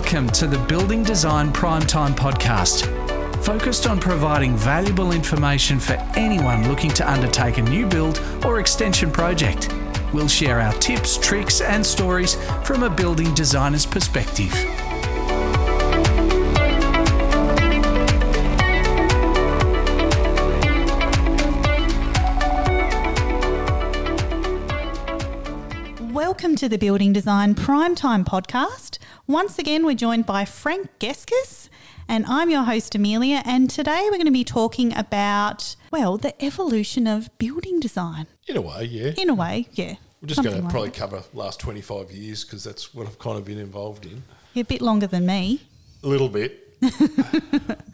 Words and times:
Welcome 0.00 0.30
to 0.30 0.46
the 0.46 0.58
Building 0.66 1.02
Design 1.02 1.52
Primetime 1.52 2.14
Podcast, 2.14 2.86
focused 3.44 3.86
on 3.86 4.00
providing 4.00 4.56
valuable 4.56 5.12
information 5.12 5.78
for 5.78 5.92
anyone 6.16 6.66
looking 6.66 6.90
to 6.92 7.08
undertake 7.08 7.58
a 7.58 7.62
new 7.62 7.86
build 7.86 8.18
or 8.42 8.60
extension 8.60 9.12
project. 9.12 9.70
We'll 10.14 10.26
share 10.26 10.58
our 10.58 10.72
tips, 10.78 11.18
tricks, 11.18 11.60
and 11.60 11.84
stories 11.84 12.36
from 12.64 12.82
a 12.82 12.88
building 12.88 13.34
designer's 13.34 13.84
perspective. 13.84 14.50
Welcome 26.10 26.56
to 26.56 26.70
the 26.70 26.78
Building 26.80 27.12
Design 27.12 27.54
Primetime 27.54 28.24
Podcast. 28.24 28.89
Once 29.30 29.60
again, 29.60 29.86
we're 29.86 29.94
joined 29.94 30.26
by 30.26 30.44
Frank 30.44 30.88
Geskis, 30.98 31.68
and 32.08 32.26
I'm 32.26 32.50
your 32.50 32.64
host, 32.64 32.96
Amelia. 32.96 33.42
And 33.44 33.70
today 33.70 34.00
we're 34.06 34.16
going 34.16 34.24
to 34.24 34.32
be 34.32 34.42
talking 34.42 34.92
about, 34.96 35.76
well, 35.92 36.16
the 36.18 36.34
evolution 36.44 37.06
of 37.06 37.30
building 37.38 37.78
design. 37.78 38.26
In 38.48 38.56
a 38.56 38.60
way, 38.60 38.86
yeah. 38.86 39.12
In 39.16 39.30
a 39.30 39.34
way, 39.34 39.68
yeah. 39.70 39.94
We're 40.20 40.26
just 40.26 40.42
going 40.42 40.60
to 40.60 40.68
probably 40.68 40.88
that. 40.88 40.98
cover 40.98 41.22
last 41.32 41.60
25 41.60 42.10
years 42.10 42.42
because 42.42 42.64
that's 42.64 42.92
what 42.92 43.06
I've 43.06 43.20
kind 43.20 43.38
of 43.38 43.44
been 43.44 43.58
involved 43.58 44.04
in. 44.04 44.24
You're 44.52 44.62
a 44.62 44.66
bit 44.66 44.82
longer 44.82 45.06
than 45.06 45.26
me. 45.26 45.62
A 46.02 46.08
little 46.08 46.28
bit. 46.28 46.66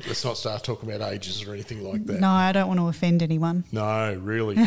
Let's 0.06 0.24
not 0.24 0.38
start 0.38 0.64
talking 0.64 0.90
about 0.90 1.06
ages 1.12 1.42
or 1.42 1.52
anything 1.52 1.84
like 1.84 2.06
that. 2.06 2.18
No, 2.18 2.30
I 2.30 2.52
don't 2.52 2.68
want 2.68 2.80
to 2.80 2.88
offend 2.88 3.22
anyone. 3.22 3.64
No, 3.72 4.18
really. 4.22 4.56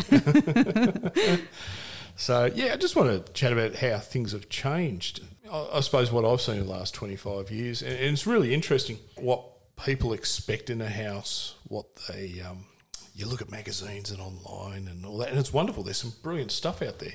so, 2.14 2.44
yeah, 2.54 2.74
I 2.74 2.76
just 2.76 2.94
want 2.94 3.26
to 3.26 3.32
chat 3.32 3.52
about 3.52 3.74
how 3.74 3.98
things 3.98 4.30
have 4.30 4.48
changed. 4.48 5.22
I, 5.50 5.80
suppose 5.80 6.12
what 6.12 6.24
I've 6.24 6.40
seen 6.40 6.56
in 6.56 6.66
the 6.66 6.72
last 6.72 6.94
25 6.94 7.50
years, 7.50 7.82
and, 7.82 7.92
it's 7.92 8.26
really 8.26 8.54
interesting 8.54 8.98
what 9.16 9.42
people 9.76 10.12
expect 10.12 10.70
in 10.70 10.80
a 10.80 10.88
house, 10.90 11.56
what 11.68 11.86
they. 12.08 12.40
Um, 12.40 12.66
you 13.14 13.26
look 13.26 13.42
at 13.42 13.50
magazines 13.50 14.10
and 14.10 14.20
online 14.20 14.86
and 14.86 15.04
all 15.04 15.18
that, 15.18 15.28
and 15.30 15.38
it's 15.38 15.52
wonderful. 15.52 15.82
There's 15.82 15.98
some 15.98 16.12
brilliant 16.22 16.52
stuff 16.52 16.80
out 16.80 17.00
there. 17.00 17.14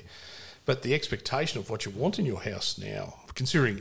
But 0.64 0.82
the 0.82 0.94
expectation 0.94 1.58
of 1.58 1.70
what 1.70 1.84
you 1.84 1.90
want 1.92 2.18
in 2.18 2.26
your 2.26 2.42
house 2.42 2.76
now, 2.78 3.14
considering 3.34 3.80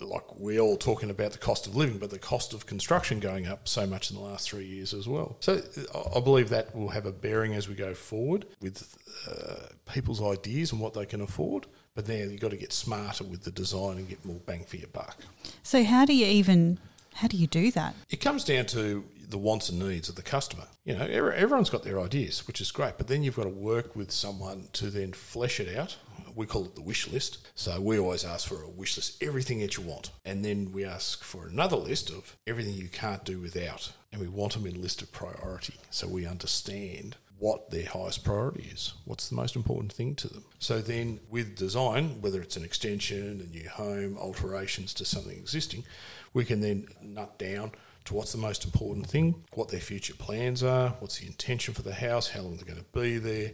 like 0.00 0.38
we're 0.38 0.60
all 0.60 0.76
talking 0.76 1.08
about 1.10 1.32
the 1.32 1.38
cost 1.38 1.66
of 1.66 1.76
living, 1.76 1.98
but 1.98 2.10
the 2.10 2.18
cost 2.18 2.52
of 2.52 2.66
construction 2.66 3.20
going 3.20 3.46
up 3.46 3.68
so 3.68 3.86
much 3.86 4.10
in 4.10 4.16
the 4.16 4.22
last 4.22 4.50
three 4.50 4.66
years 4.66 4.92
as 4.92 5.06
well. 5.08 5.36
So 5.40 5.62
I- 5.94 6.18
I 6.18 6.20
believe 6.20 6.48
that 6.50 6.74
will 6.74 6.88
have 6.88 7.06
a 7.06 7.12
bearing 7.12 7.54
as 7.54 7.68
we 7.68 7.74
go 7.74 7.94
forward 7.94 8.46
with 8.60 8.96
uh, 9.28 9.68
people's 9.90 10.20
ideas 10.22 10.72
and 10.72 10.80
what 10.80 10.94
they 10.94 11.06
can 11.06 11.20
afford. 11.20 11.66
But 11.96 12.06
now 12.06 12.14
you've 12.14 12.40
got 12.40 12.50
to 12.50 12.56
get 12.56 12.72
smarter 12.72 13.24
with 13.24 13.42
the 13.42 13.50
design 13.50 13.96
and 13.96 14.08
get 14.08 14.24
more 14.24 14.38
bang 14.46 14.64
for 14.64 14.76
your 14.76 14.88
buck. 14.88 15.16
So, 15.62 15.82
how 15.82 16.04
do 16.04 16.14
you 16.14 16.26
even, 16.26 16.78
how 17.14 17.26
do 17.26 17.38
you 17.38 17.46
do 17.46 17.72
that? 17.72 17.94
It 18.10 18.20
comes 18.20 18.44
down 18.44 18.66
to 18.66 19.04
the 19.28 19.38
wants 19.38 19.70
and 19.70 19.78
needs 19.80 20.08
of 20.08 20.14
the 20.14 20.22
customer. 20.22 20.64
You 20.84 20.96
know, 20.96 21.06
everyone's 21.06 21.70
got 21.70 21.82
their 21.82 21.98
ideas, 21.98 22.46
which 22.46 22.60
is 22.60 22.70
great, 22.70 22.98
but 22.98 23.08
then 23.08 23.22
you've 23.22 23.36
got 23.36 23.44
to 23.44 23.48
work 23.48 23.96
with 23.96 24.12
someone 24.12 24.68
to 24.74 24.90
then 24.90 25.14
flesh 25.14 25.58
it 25.58 25.76
out. 25.76 25.96
We 26.34 26.44
call 26.44 26.66
it 26.66 26.74
the 26.74 26.82
wish 26.82 27.08
list. 27.08 27.48
So 27.54 27.80
we 27.80 27.98
always 27.98 28.24
ask 28.24 28.46
for 28.46 28.62
a 28.62 28.68
wish 28.68 28.98
list, 28.98 29.22
everything 29.22 29.60
that 29.60 29.78
you 29.78 29.82
want. 29.82 30.10
And 30.26 30.44
then 30.44 30.70
we 30.70 30.84
ask 30.84 31.24
for 31.24 31.46
another 31.46 31.76
list 31.76 32.10
of 32.10 32.36
everything 32.46 32.74
you 32.74 32.88
can't 32.88 33.24
do 33.24 33.40
without. 33.40 33.92
And 34.12 34.20
we 34.20 34.28
want 34.28 34.52
them 34.52 34.66
in 34.66 34.82
list 34.82 35.00
of 35.00 35.10
priority. 35.12 35.74
So 35.90 36.06
we 36.06 36.26
understand 36.26 37.16
what 37.38 37.70
their 37.70 37.86
highest 37.86 38.24
priority 38.24 38.70
is, 38.72 38.94
what's 39.04 39.28
the 39.28 39.34
most 39.34 39.56
important 39.56 39.92
thing 39.92 40.14
to 40.14 40.28
them. 40.28 40.44
So 40.58 40.80
then 40.80 41.20
with 41.30 41.56
design, 41.56 42.22
whether 42.22 42.40
it's 42.40 42.56
an 42.56 42.64
extension, 42.64 43.40
a 43.40 43.54
new 43.54 43.68
home, 43.68 44.16
alterations 44.16 44.94
to 44.94 45.04
something 45.04 45.36
existing, 45.36 45.84
we 46.32 46.44
can 46.44 46.60
then 46.60 46.88
nut 47.02 47.38
down 47.38 47.72
to 48.06 48.14
what's 48.14 48.32
the 48.32 48.38
most 48.38 48.64
important 48.64 49.06
thing, 49.06 49.42
what 49.52 49.68
their 49.68 49.80
future 49.80 50.14
plans 50.14 50.62
are, 50.62 50.90
what's 51.00 51.18
the 51.18 51.26
intention 51.26 51.74
for 51.74 51.82
the 51.82 51.94
house, 51.94 52.28
how 52.28 52.40
long 52.40 52.56
they're 52.56 52.64
going 52.64 52.78
to 52.78 52.98
be 52.98 53.18
there. 53.18 53.52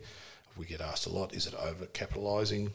We 0.56 0.66
get 0.66 0.81
asked 0.81 1.06
a 1.06 1.10
lot, 1.10 1.34
is 1.34 1.47
it 1.47 1.54
over 1.54 1.87
capitalising? 1.87 2.70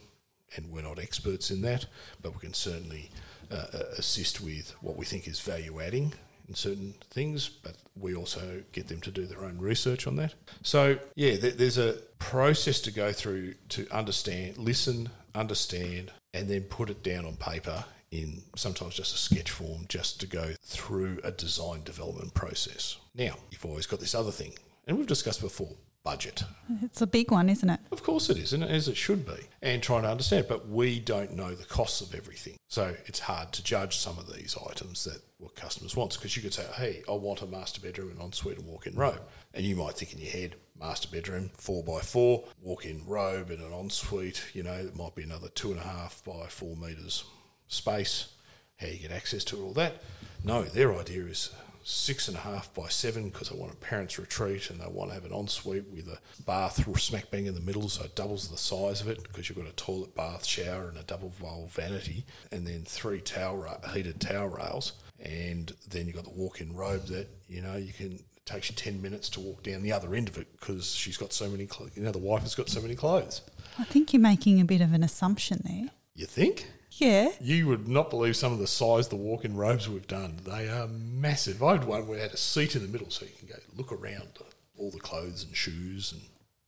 And 0.56 0.70
we're 0.70 0.82
not 0.82 0.98
experts 0.98 1.50
in 1.50 1.62
that, 1.62 1.86
but 2.20 2.34
we 2.34 2.40
can 2.40 2.54
certainly 2.54 3.10
uh, 3.50 3.66
uh, 3.72 3.78
assist 3.96 4.40
with 4.40 4.74
what 4.80 4.96
we 4.96 5.04
think 5.04 5.28
is 5.28 5.40
value 5.40 5.80
adding 5.80 6.14
in 6.48 6.54
certain 6.54 6.94
things, 7.10 7.48
but 7.48 7.76
we 7.94 8.14
also 8.14 8.62
get 8.72 8.88
them 8.88 9.00
to 9.02 9.10
do 9.10 9.26
their 9.26 9.44
own 9.44 9.58
research 9.58 10.06
on 10.06 10.16
that. 10.16 10.34
So, 10.62 10.98
yeah, 11.14 11.36
there, 11.36 11.50
there's 11.50 11.78
a 11.78 11.94
process 12.18 12.80
to 12.80 12.90
go 12.90 13.12
through 13.12 13.54
to 13.70 13.86
understand, 13.90 14.58
listen, 14.58 15.10
understand, 15.34 16.10
and 16.32 16.48
then 16.48 16.62
put 16.62 16.90
it 16.90 17.02
down 17.02 17.24
on 17.24 17.36
paper 17.36 17.84
in 18.10 18.42
sometimes 18.56 18.94
just 18.94 19.14
a 19.14 19.18
sketch 19.18 19.50
form 19.50 19.84
just 19.88 20.20
to 20.20 20.26
go 20.26 20.54
through 20.62 21.20
a 21.22 21.30
design 21.30 21.82
development 21.84 22.34
process. 22.34 22.96
Now, 23.14 23.36
you've 23.50 23.66
always 23.66 23.86
got 23.86 24.00
this 24.00 24.14
other 24.14 24.30
thing, 24.30 24.54
and 24.86 24.96
we've 24.96 25.06
discussed 25.06 25.40
before 25.40 25.76
budget. 26.08 26.42
It's 26.82 27.02
a 27.02 27.06
big 27.06 27.30
one, 27.30 27.50
isn't 27.50 27.68
it? 27.68 27.80
Of 27.92 28.02
course 28.02 28.30
it 28.30 28.38
is, 28.38 28.54
and 28.54 28.64
as 28.64 28.88
it 28.88 28.96
should 28.96 29.26
be, 29.26 29.40
and 29.60 29.82
trying 29.82 30.04
to 30.04 30.10
understand. 30.10 30.46
But 30.48 30.66
we 30.66 30.98
don't 31.00 31.36
know 31.36 31.54
the 31.54 31.66
costs 31.66 32.00
of 32.00 32.14
everything, 32.14 32.56
so 32.66 32.96
it's 33.04 33.18
hard 33.18 33.52
to 33.52 33.62
judge 33.62 33.98
some 33.98 34.18
of 34.18 34.32
these 34.34 34.56
items 34.70 35.04
that 35.04 35.20
what 35.36 35.54
customers 35.54 35.94
want. 35.94 36.14
Because 36.14 36.34
you 36.34 36.42
could 36.42 36.54
say, 36.54 36.64
"Hey, 36.76 37.02
I 37.06 37.12
want 37.12 37.42
a 37.42 37.46
master 37.46 37.82
bedroom, 37.82 38.10
an 38.10 38.22
ensuite, 38.22 38.56
and 38.56 38.66
walk-in 38.66 38.94
robe," 38.94 39.20
and 39.52 39.66
you 39.66 39.76
might 39.76 39.96
think 39.96 40.14
in 40.14 40.18
your 40.18 40.30
head, 40.30 40.56
"Master 40.74 41.08
bedroom, 41.08 41.50
four 41.58 41.84
by 41.84 42.00
four, 42.00 42.44
walk-in 42.62 43.04
robe, 43.04 43.50
and 43.50 43.62
an 43.62 43.74
ensuite." 43.74 44.44
You 44.54 44.62
know, 44.62 44.72
it 44.72 44.96
might 44.96 45.14
be 45.14 45.24
another 45.24 45.50
two 45.50 45.72
and 45.72 45.80
a 45.80 45.84
half 45.84 46.24
by 46.24 46.46
four 46.46 46.74
meters 46.74 47.24
space. 47.66 48.28
How 48.76 48.86
you 48.86 48.96
get 48.96 49.10
access 49.10 49.44
to 49.44 49.58
it, 49.58 49.62
all 49.62 49.74
that. 49.74 50.02
No, 50.42 50.62
their 50.62 50.98
idea 50.98 51.26
is 51.26 51.50
six 51.88 52.28
and 52.28 52.36
a 52.36 52.40
half 52.40 52.72
by 52.74 52.86
seven 52.88 53.30
because 53.30 53.50
I 53.50 53.54
want 53.54 53.72
a 53.72 53.76
parents' 53.76 54.18
retreat 54.18 54.68
and 54.68 54.78
they 54.78 54.86
want 54.86 55.10
to 55.10 55.14
have 55.14 55.24
an 55.24 55.32
ensuite 55.32 55.88
with 55.90 56.06
a 56.08 56.18
bath 56.42 56.86
smack 57.00 57.30
bang 57.30 57.46
in 57.46 57.54
the 57.54 57.60
middle, 57.62 57.88
so 57.88 58.04
it 58.04 58.14
doubles 58.14 58.48
the 58.48 58.58
size 58.58 59.00
of 59.00 59.08
it 59.08 59.22
because 59.22 59.48
you've 59.48 59.56
got 59.56 59.66
a 59.66 59.72
toilet, 59.72 60.14
bath, 60.14 60.44
shower, 60.44 60.88
and 60.88 60.98
a 60.98 61.02
double 61.04 61.30
valve 61.30 61.72
vanity, 61.72 62.26
and 62.52 62.66
then 62.66 62.82
three 62.82 63.20
towel 63.20 63.56
ra- 63.56 63.88
heated 63.94 64.20
towel 64.20 64.48
rails, 64.48 64.92
and 65.18 65.72
then 65.88 66.06
you've 66.06 66.16
got 66.16 66.24
the 66.24 66.30
walk-in 66.30 66.74
robe 66.76 67.06
that 67.06 67.28
you 67.48 67.62
know 67.62 67.76
you 67.76 67.92
can. 67.92 68.12
It 68.12 68.46
takes 68.46 68.70
you 68.70 68.76
ten 68.76 69.00
minutes 69.00 69.28
to 69.30 69.40
walk 69.40 69.62
down 69.62 69.82
the 69.82 69.92
other 69.92 70.14
end 70.14 70.28
of 70.28 70.36
it 70.38 70.48
because 70.58 70.90
she's 70.90 71.16
got 71.16 71.32
so 71.32 71.48
many. 71.48 71.66
Cl- 71.66 71.90
you 71.94 72.02
know, 72.02 72.12
the 72.12 72.18
wife 72.18 72.42
has 72.42 72.54
got 72.54 72.68
so 72.68 72.80
many 72.82 72.94
clothes. 72.94 73.40
I 73.78 73.84
think 73.84 74.12
you're 74.12 74.22
making 74.22 74.60
a 74.60 74.64
bit 74.64 74.80
of 74.80 74.92
an 74.92 75.02
assumption 75.02 75.62
there. 75.64 75.90
You 76.14 76.26
think? 76.26 76.66
Yeah. 76.92 77.30
You 77.40 77.66
would 77.68 77.86
not 77.88 78.10
believe 78.10 78.36
some 78.36 78.52
of 78.52 78.58
the 78.58 78.66
size 78.66 79.08
the 79.08 79.16
walk-in 79.16 79.56
robes 79.56 79.88
we've 79.88 80.06
done. 80.06 80.38
They 80.44 80.68
are 80.68 80.88
massive. 80.88 81.62
I 81.62 81.72
had 81.72 81.84
one 81.84 82.06
where 82.06 82.18
it 82.18 82.22
had 82.22 82.32
a 82.32 82.36
seat 82.36 82.74
in 82.74 82.82
the 82.82 82.88
middle 82.88 83.10
so 83.10 83.24
you 83.24 83.32
can 83.38 83.48
go 83.48 83.54
look 83.76 83.92
around 83.92 84.28
all 84.76 84.90
the 84.90 85.00
clothes 85.00 85.44
and 85.44 85.54
shoes 85.54 86.12
and 86.12 86.22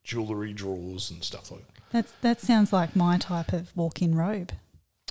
jewellery 0.04 0.52
drawers 0.52 1.10
and 1.10 1.22
stuff 1.24 1.50
like 1.50 1.66
that. 1.66 1.82
That's, 1.92 2.12
that 2.20 2.40
sounds 2.40 2.72
like 2.72 2.94
my 2.94 3.18
type 3.18 3.52
of 3.52 3.76
walk 3.76 4.02
in 4.02 4.14
robe. 4.14 4.52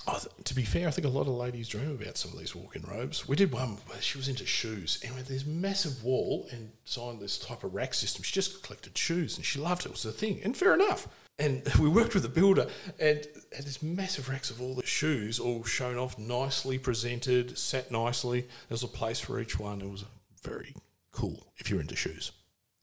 I 0.07 0.13
th- 0.13 0.27
to 0.45 0.55
be 0.55 0.63
fair, 0.63 0.87
I 0.87 0.91
think 0.91 1.05
a 1.05 1.09
lot 1.09 1.27
of 1.27 1.33
ladies 1.33 1.67
dream 1.67 1.91
about 1.91 2.17
some 2.17 2.31
of 2.31 2.39
these 2.39 2.55
walk-in 2.55 2.83
robes. 2.83 3.27
We 3.27 3.35
did 3.35 3.51
one 3.51 3.77
where 3.87 4.01
she 4.01 4.17
was 4.17 4.27
into 4.27 4.45
shoes 4.45 4.99
and 5.03 5.11
we 5.13 5.17
had 5.17 5.27
this 5.27 5.45
massive 5.45 6.03
wall 6.03 6.47
and 6.51 6.71
signed 6.85 7.19
this 7.19 7.37
type 7.37 7.63
of 7.63 7.73
rack 7.73 7.93
system. 7.93 8.23
She 8.23 8.33
just 8.33 8.63
collected 8.63 8.97
shoes 8.97 9.35
and 9.37 9.45
she 9.45 9.59
loved 9.59 9.81
it. 9.81 9.89
It 9.89 9.91
was 9.91 10.03
the 10.03 10.11
thing. 10.11 10.39
And 10.43 10.55
fair 10.55 10.73
enough. 10.73 11.07
And 11.39 11.63
we 11.79 11.89
worked 11.89 12.13
with 12.13 12.23
the 12.23 12.29
builder 12.29 12.67
and 12.99 13.25
had 13.55 13.65
this 13.65 13.81
massive 13.81 14.29
racks 14.29 14.49
of 14.49 14.61
all 14.61 14.75
the 14.75 14.85
shoes 14.85 15.39
all 15.39 15.63
shown 15.63 15.97
off, 15.97 16.19
nicely 16.19 16.77
presented, 16.77 17.57
sat 17.57 17.91
nicely. 17.91 18.41
There 18.41 18.49
was 18.71 18.83
a 18.83 18.87
place 18.87 19.19
for 19.19 19.39
each 19.39 19.57
one. 19.57 19.81
It 19.81 19.89
was 19.89 20.05
very 20.43 20.75
cool 21.11 21.47
if 21.57 21.69
you're 21.69 21.81
into 21.81 21.95
shoes. 21.95 22.31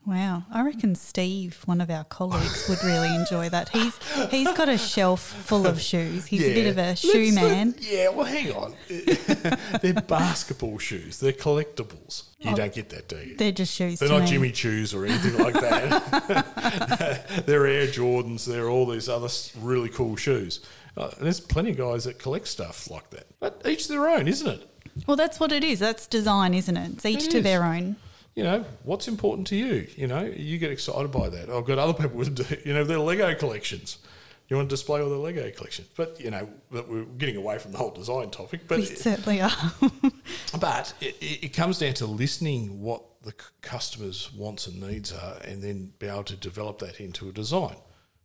Wow, 0.06 0.44
I 0.52 0.62
reckon 0.62 0.94
Steve, 0.94 1.60
one 1.64 1.80
of 1.80 1.90
our 1.90 2.04
colleagues, 2.04 2.68
would 2.68 2.80
really 2.84 3.12
enjoy 3.12 3.48
that. 3.48 3.70
He's 3.70 3.98
he's 4.30 4.46
got 4.52 4.68
a 4.68 4.78
shelf 4.78 5.20
full 5.20 5.66
of 5.66 5.80
shoes. 5.80 6.26
He's 6.26 6.42
a 6.44 6.54
bit 6.54 6.68
of 6.68 6.78
a 6.78 6.94
shoe 6.94 7.32
Let's- 7.32 7.34
man. 7.34 7.74
yeah, 7.80 8.10
well, 8.10 8.24
hang 8.24 8.52
on. 8.52 8.74
They're 9.82 9.94
basketball 9.94 10.78
shoes. 10.78 11.18
They're 11.18 11.32
collectibles. 11.32 12.22
You 12.38 12.54
don't 12.54 12.72
get 12.72 12.88
that, 12.90 13.08
do 13.08 13.16
you? 13.16 13.36
They're 13.36 13.50
just 13.50 13.74
shoes. 13.74 13.98
They're 13.98 14.08
not 14.08 14.20
me. 14.22 14.26
Jimmy 14.28 14.52
Choos 14.52 14.94
or 14.94 15.04
anything 15.06 15.38
like 15.42 15.54
that. 15.60 17.42
they're 17.46 17.66
Air 17.66 17.88
Jordans. 17.88 18.44
They're 18.46 18.68
all 18.70 18.86
these 18.86 19.08
other 19.08 19.28
really 19.60 19.88
cool 19.88 20.14
shoes. 20.14 20.60
Uh, 20.96 21.10
and 21.16 21.26
there's 21.26 21.40
plenty 21.40 21.70
of 21.70 21.78
guys 21.78 22.04
that 22.04 22.20
collect 22.20 22.46
stuff 22.46 22.88
like 22.90 23.10
that. 23.10 23.26
But 23.40 23.60
each 23.66 23.88
their 23.88 24.08
own, 24.08 24.28
isn't 24.28 24.46
it? 24.48 24.70
Well, 25.08 25.16
that's 25.16 25.40
what 25.40 25.50
it 25.50 25.64
is. 25.64 25.80
That's 25.80 26.06
design, 26.06 26.54
isn't 26.54 26.76
it? 26.76 26.92
It's 26.92 27.04
each 27.06 27.24
It 27.24 27.30
to 27.32 27.38
is. 27.38 27.42
their 27.44 27.64
own. 27.64 27.96
You 28.36 28.44
know, 28.44 28.66
what's 28.82 29.08
important 29.08 29.46
to 29.48 29.56
you? 29.56 29.88
You 29.96 30.06
know, 30.06 30.22
you 30.24 30.58
get 30.58 30.70
excited 30.70 31.10
by 31.10 31.30
that. 31.30 31.48
Oh, 31.48 31.58
I've 31.58 31.64
got 31.64 31.78
other 31.78 31.94
people 31.94 32.18
with, 32.18 32.62
you 32.66 32.74
know, 32.74 32.84
their 32.84 32.98
Lego 32.98 33.34
collections. 33.34 33.98
You 34.48 34.56
want 34.56 34.68
to 34.68 34.74
display 34.74 35.00
all 35.00 35.08
their 35.08 35.18
Lego 35.18 35.50
collections. 35.50 35.88
But, 35.96 36.20
you 36.20 36.30
know, 36.30 36.48
but 36.70 36.86
we're 36.86 37.04
getting 37.04 37.36
away 37.36 37.58
from 37.58 37.72
the 37.72 37.78
whole 37.78 37.90
design 37.90 38.30
topic. 38.30 38.68
But 38.68 38.78
We 38.78 38.84
certainly 38.84 39.40
are. 39.40 39.50
But 40.60 40.94
it, 41.00 41.16
it 41.20 41.44
it 41.44 41.48
comes 41.54 41.78
down 41.78 41.94
to 41.94 42.06
listening 42.06 42.80
what 42.80 43.02
the 43.22 43.34
customer's 43.62 44.32
wants 44.32 44.66
and 44.66 44.80
needs 44.80 45.12
are, 45.12 45.38
and 45.44 45.62
then 45.62 45.92
be 45.98 46.06
able 46.06 46.24
to 46.24 46.36
develop 46.36 46.78
that 46.80 47.00
into 47.00 47.28
a 47.28 47.32
design. 47.32 47.76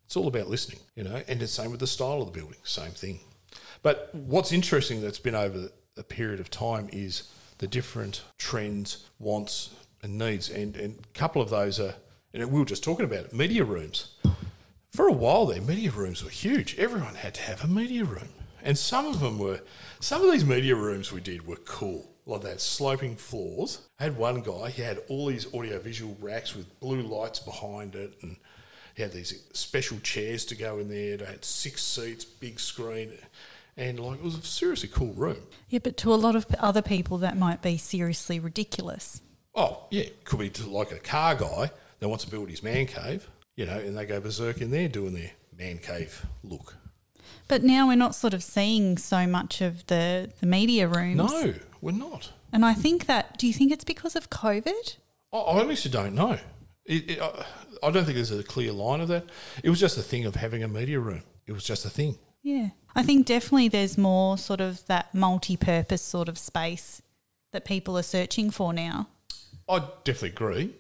It's 0.05 0.15
all 0.15 0.27
about 0.27 0.47
listening, 0.47 0.79
you 0.95 1.03
know. 1.03 1.23
And 1.27 1.39
the 1.39 1.47
same 1.47 1.71
with 1.71 1.79
the 1.79 1.87
style 1.87 2.21
of 2.21 2.31
the 2.31 2.39
building, 2.39 2.59
same 2.63 2.91
thing. 2.91 3.21
But 3.81 4.09
what's 4.13 4.51
interesting 4.51 5.01
that's 5.01 5.19
been 5.19 5.35
over 5.35 5.69
a 5.97 6.03
period 6.03 6.39
of 6.39 6.49
time 6.49 6.89
is 6.91 7.29
the 7.57 7.67
different 7.67 8.23
trends, 8.37 9.07
wants, 9.19 9.69
and 10.03 10.17
needs. 10.17 10.49
And, 10.49 10.75
and 10.75 10.99
a 10.99 11.17
couple 11.17 11.41
of 11.41 11.49
those 11.49 11.79
are, 11.79 11.95
and 12.33 12.51
we 12.51 12.59
were 12.59 12.65
just 12.65 12.83
talking 12.83 13.05
about 13.05 13.25
it, 13.25 13.33
media 13.33 13.63
rooms. 13.63 14.15
For 14.91 15.07
a 15.07 15.13
while 15.13 15.45
there, 15.45 15.61
media 15.61 15.91
rooms 15.91 16.23
were 16.23 16.29
huge. 16.29 16.77
Everyone 16.77 17.15
had 17.15 17.33
to 17.35 17.41
have 17.41 17.63
a 17.63 17.67
media 17.67 18.03
room. 18.03 18.29
And 18.63 18.77
some 18.77 19.07
of 19.07 19.19
them 19.19 19.39
were, 19.39 19.61
some 19.99 20.23
of 20.23 20.31
these 20.31 20.45
media 20.45 20.75
rooms 20.75 21.11
we 21.11 21.21
did 21.21 21.47
were 21.47 21.57
cool. 21.57 22.07
Like 22.25 22.41
that 22.41 22.61
sloping 22.61 23.15
floors. 23.15 23.79
I 23.99 24.03
had 24.03 24.15
one 24.15 24.41
guy, 24.41 24.69
he 24.69 24.83
had 24.83 24.99
all 25.09 25.25
these 25.25 25.51
audiovisual 25.53 26.17
racks 26.21 26.55
with 26.55 26.79
blue 26.79 27.01
lights 27.01 27.39
behind 27.39 27.95
it 27.95 28.13
and 28.21 28.37
he 28.95 29.01
had 29.01 29.11
these 29.11 29.43
special 29.53 29.99
chairs 29.99 30.45
to 30.45 30.55
go 30.55 30.77
in 30.77 30.89
there. 30.89 31.17
They 31.17 31.25
had 31.25 31.45
six 31.45 31.83
seats, 31.83 32.25
big 32.25 32.59
screen, 32.59 33.13
and 33.77 33.99
like 33.99 34.19
it 34.19 34.23
was 34.23 34.37
a 34.37 34.41
seriously 34.41 34.89
cool 34.89 35.13
room. 35.13 35.41
Yeah, 35.69 35.79
but 35.81 35.97
to 35.97 36.13
a 36.13 36.15
lot 36.15 36.35
of 36.35 36.45
other 36.59 36.81
people, 36.81 37.17
that 37.19 37.37
might 37.37 37.61
be 37.61 37.77
seriously 37.77 38.39
ridiculous. 38.39 39.21
Oh 39.55 39.85
yeah, 39.91 40.05
could 40.23 40.39
be 40.39 40.49
like 40.63 40.91
a 40.91 40.99
car 40.99 41.35
guy 41.35 41.71
that 41.99 42.09
wants 42.09 42.25
to 42.25 42.31
build 42.31 42.49
his 42.49 42.63
man 42.63 42.85
cave, 42.85 43.29
you 43.55 43.65
know, 43.65 43.77
and 43.77 43.97
they 43.97 44.05
go 44.05 44.19
berserk 44.19 44.61
in 44.61 44.71
there 44.71 44.87
doing 44.87 45.13
their 45.13 45.31
man 45.57 45.77
cave 45.77 46.25
look. 46.43 46.75
But 47.47 47.63
now 47.63 47.87
we're 47.87 47.95
not 47.95 48.15
sort 48.15 48.33
of 48.33 48.43
seeing 48.43 48.97
so 48.97 49.27
much 49.27 49.61
of 49.61 49.85
the, 49.87 50.31
the 50.39 50.45
media 50.45 50.87
rooms. 50.87 51.17
No, 51.17 51.53
we're 51.81 51.91
not. 51.91 52.31
And 52.53 52.65
I 52.65 52.73
think 52.73 53.05
that, 53.07 53.37
do 53.37 53.45
you 53.45 53.53
think 53.53 53.71
it's 53.71 53.83
because 53.83 54.15
of 54.15 54.29
COVID? 54.29 54.95
I 55.33 55.37
I 55.37 55.59
honestly 55.59 55.91
don't 55.91 56.15
know. 56.15 56.37
It, 56.85 57.11
it, 57.11 57.21
I, 57.21 57.45
I 57.83 57.91
don't 57.91 58.05
think 58.05 58.15
there's 58.15 58.31
a 58.31 58.43
clear 58.43 58.71
line 58.71 59.01
of 59.01 59.09
that. 59.09 59.25
It 59.63 59.69
was 59.69 59.79
just 59.79 59.97
a 59.97 60.01
thing 60.01 60.25
of 60.25 60.35
having 60.35 60.63
a 60.63 60.67
media 60.67 60.99
room. 60.99 61.23
It 61.45 61.51
was 61.51 61.63
just 61.63 61.85
a 61.85 61.89
thing. 61.89 62.17
Yeah. 62.41 62.69
I 62.95 63.03
think 63.03 63.25
definitely 63.25 63.67
there's 63.67 63.97
more 63.97 64.37
sort 64.37 64.61
of 64.61 64.85
that 64.87 65.13
multi 65.13 65.57
purpose 65.57 66.01
sort 66.01 66.27
of 66.27 66.37
space 66.37 67.01
that 67.51 67.65
people 67.65 67.97
are 67.97 68.03
searching 68.03 68.49
for 68.49 68.73
now. 68.73 69.07
I 69.71 69.79
definitely 70.03 70.29
agree 70.29 70.75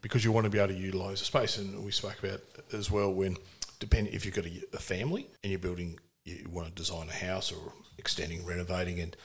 because 0.00 0.24
you 0.24 0.32
want 0.32 0.44
to 0.44 0.50
be 0.50 0.58
able 0.58 0.72
to 0.72 0.80
utilise 0.80 1.18
the 1.18 1.26
space, 1.26 1.58
and 1.58 1.84
we 1.84 1.92
spoke 1.92 2.18
about 2.22 2.40
as 2.72 2.90
well 2.90 3.12
when 3.12 3.36
depending 3.78 4.14
if 4.14 4.24
you've 4.24 4.34
got 4.34 4.46
a, 4.46 4.62
a 4.72 4.78
family 4.78 5.26
and 5.42 5.50
you're 5.50 5.58
building, 5.58 5.98
you 6.24 6.48
want 6.50 6.68
to 6.68 6.72
design 6.72 7.08
a 7.08 7.12
house 7.26 7.52
or 7.52 7.72
extending, 7.98 8.46
renovating, 8.46 9.00
and 9.00 9.16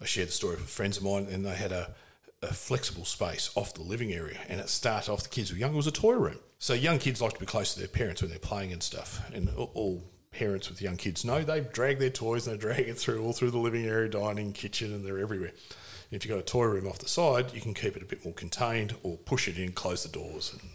I 0.00 0.04
shared 0.04 0.28
the 0.28 0.32
story 0.32 0.56
with 0.56 0.68
friends 0.68 0.98
of 0.98 1.04
mine, 1.04 1.26
and 1.30 1.44
they 1.46 1.54
had 1.54 1.72
a, 1.72 1.94
a 2.42 2.52
flexible 2.52 3.04
space 3.04 3.50
off 3.54 3.74
the 3.74 3.82
living 3.82 4.12
area, 4.12 4.38
and 4.48 4.60
it 4.60 4.68
started 4.68 5.10
off 5.10 5.22
the 5.22 5.28
kids 5.28 5.52
were 5.52 5.58
young. 5.58 5.72
It 5.72 5.76
was 5.76 5.86
a 5.86 5.92
toy 5.92 6.14
room, 6.14 6.38
so 6.58 6.74
young 6.74 6.98
kids 6.98 7.22
like 7.22 7.34
to 7.34 7.40
be 7.40 7.46
close 7.46 7.72
to 7.74 7.78
their 7.78 7.88
parents 7.88 8.20
when 8.20 8.30
they're 8.30 8.38
playing 8.40 8.72
and 8.72 8.82
stuff, 8.82 9.22
and 9.32 9.48
all- 9.50 9.70
all 9.74 10.04
parents 10.32 10.68
with 10.68 10.80
young 10.82 10.96
kids 10.96 11.24
know 11.24 11.42
they 11.42 11.60
drag 11.60 11.98
their 11.98 12.10
toys 12.10 12.46
and 12.46 12.56
they 12.56 12.60
drag 12.60 12.88
it 12.88 12.96
through 12.98 13.24
all 13.24 13.32
through 13.32 13.50
the 13.50 13.58
living 13.58 13.84
area, 13.86 14.08
dining, 14.08 14.52
kitchen, 14.52 14.92
and 14.92 15.04
they're 15.04 15.18
everywhere. 15.18 15.52
If 16.10 16.24
you've 16.24 16.34
got 16.34 16.40
a 16.40 16.42
toy 16.42 16.64
room 16.64 16.88
off 16.88 16.98
the 16.98 17.08
side, 17.08 17.52
you 17.54 17.60
can 17.60 17.74
keep 17.74 17.96
it 17.96 18.02
a 18.02 18.06
bit 18.06 18.24
more 18.24 18.34
contained 18.34 18.96
or 19.02 19.16
push 19.16 19.46
it 19.46 19.58
in, 19.58 19.72
close 19.72 20.02
the 20.02 20.08
doors, 20.08 20.52
and 20.52 20.70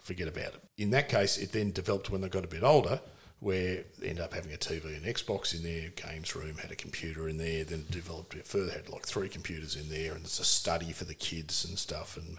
forget 0.00 0.26
about 0.26 0.54
it. 0.54 0.60
In 0.76 0.90
that 0.90 1.08
case, 1.08 1.38
it 1.38 1.52
then 1.52 1.70
developed 1.70 2.10
when 2.10 2.20
they 2.20 2.28
got 2.28 2.44
a 2.44 2.48
bit 2.48 2.64
older, 2.64 3.00
where 3.38 3.82
they 3.98 4.08
ended 4.08 4.24
up 4.24 4.34
having 4.34 4.52
a 4.52 4.56
TV 4.56 4.96
and 4.96 5.04
Xbox 5.04 5.52
in 5.52 5.64
there, 5.64 5.90
games 5.90 6.34
room, 6.34 6.58
had 6.58 6.70
a 6.70 6.76
computer 6.76 7.28
in 7.28 7.38
there, 7.38 7.64
then 7.64 7.84
developed 7.90 8.34
it 8.34 8.46
further, 8.46 8.70
had 8.70 8.88
like 8.88 9.04
three 9.04 9.28
computers 9.28 9.74
in 9.74 9.88
there, 9.88 10.14
and 10.14 10.24
it's 10.24 10.38
a 10.38 10.44
study 10.44 10.92
for 10.92 11.04
the 11.04 11.14
kids 11.14 11.64
and 11.64 11.76
stuff. 11.76 12.16
And 12.16 12.38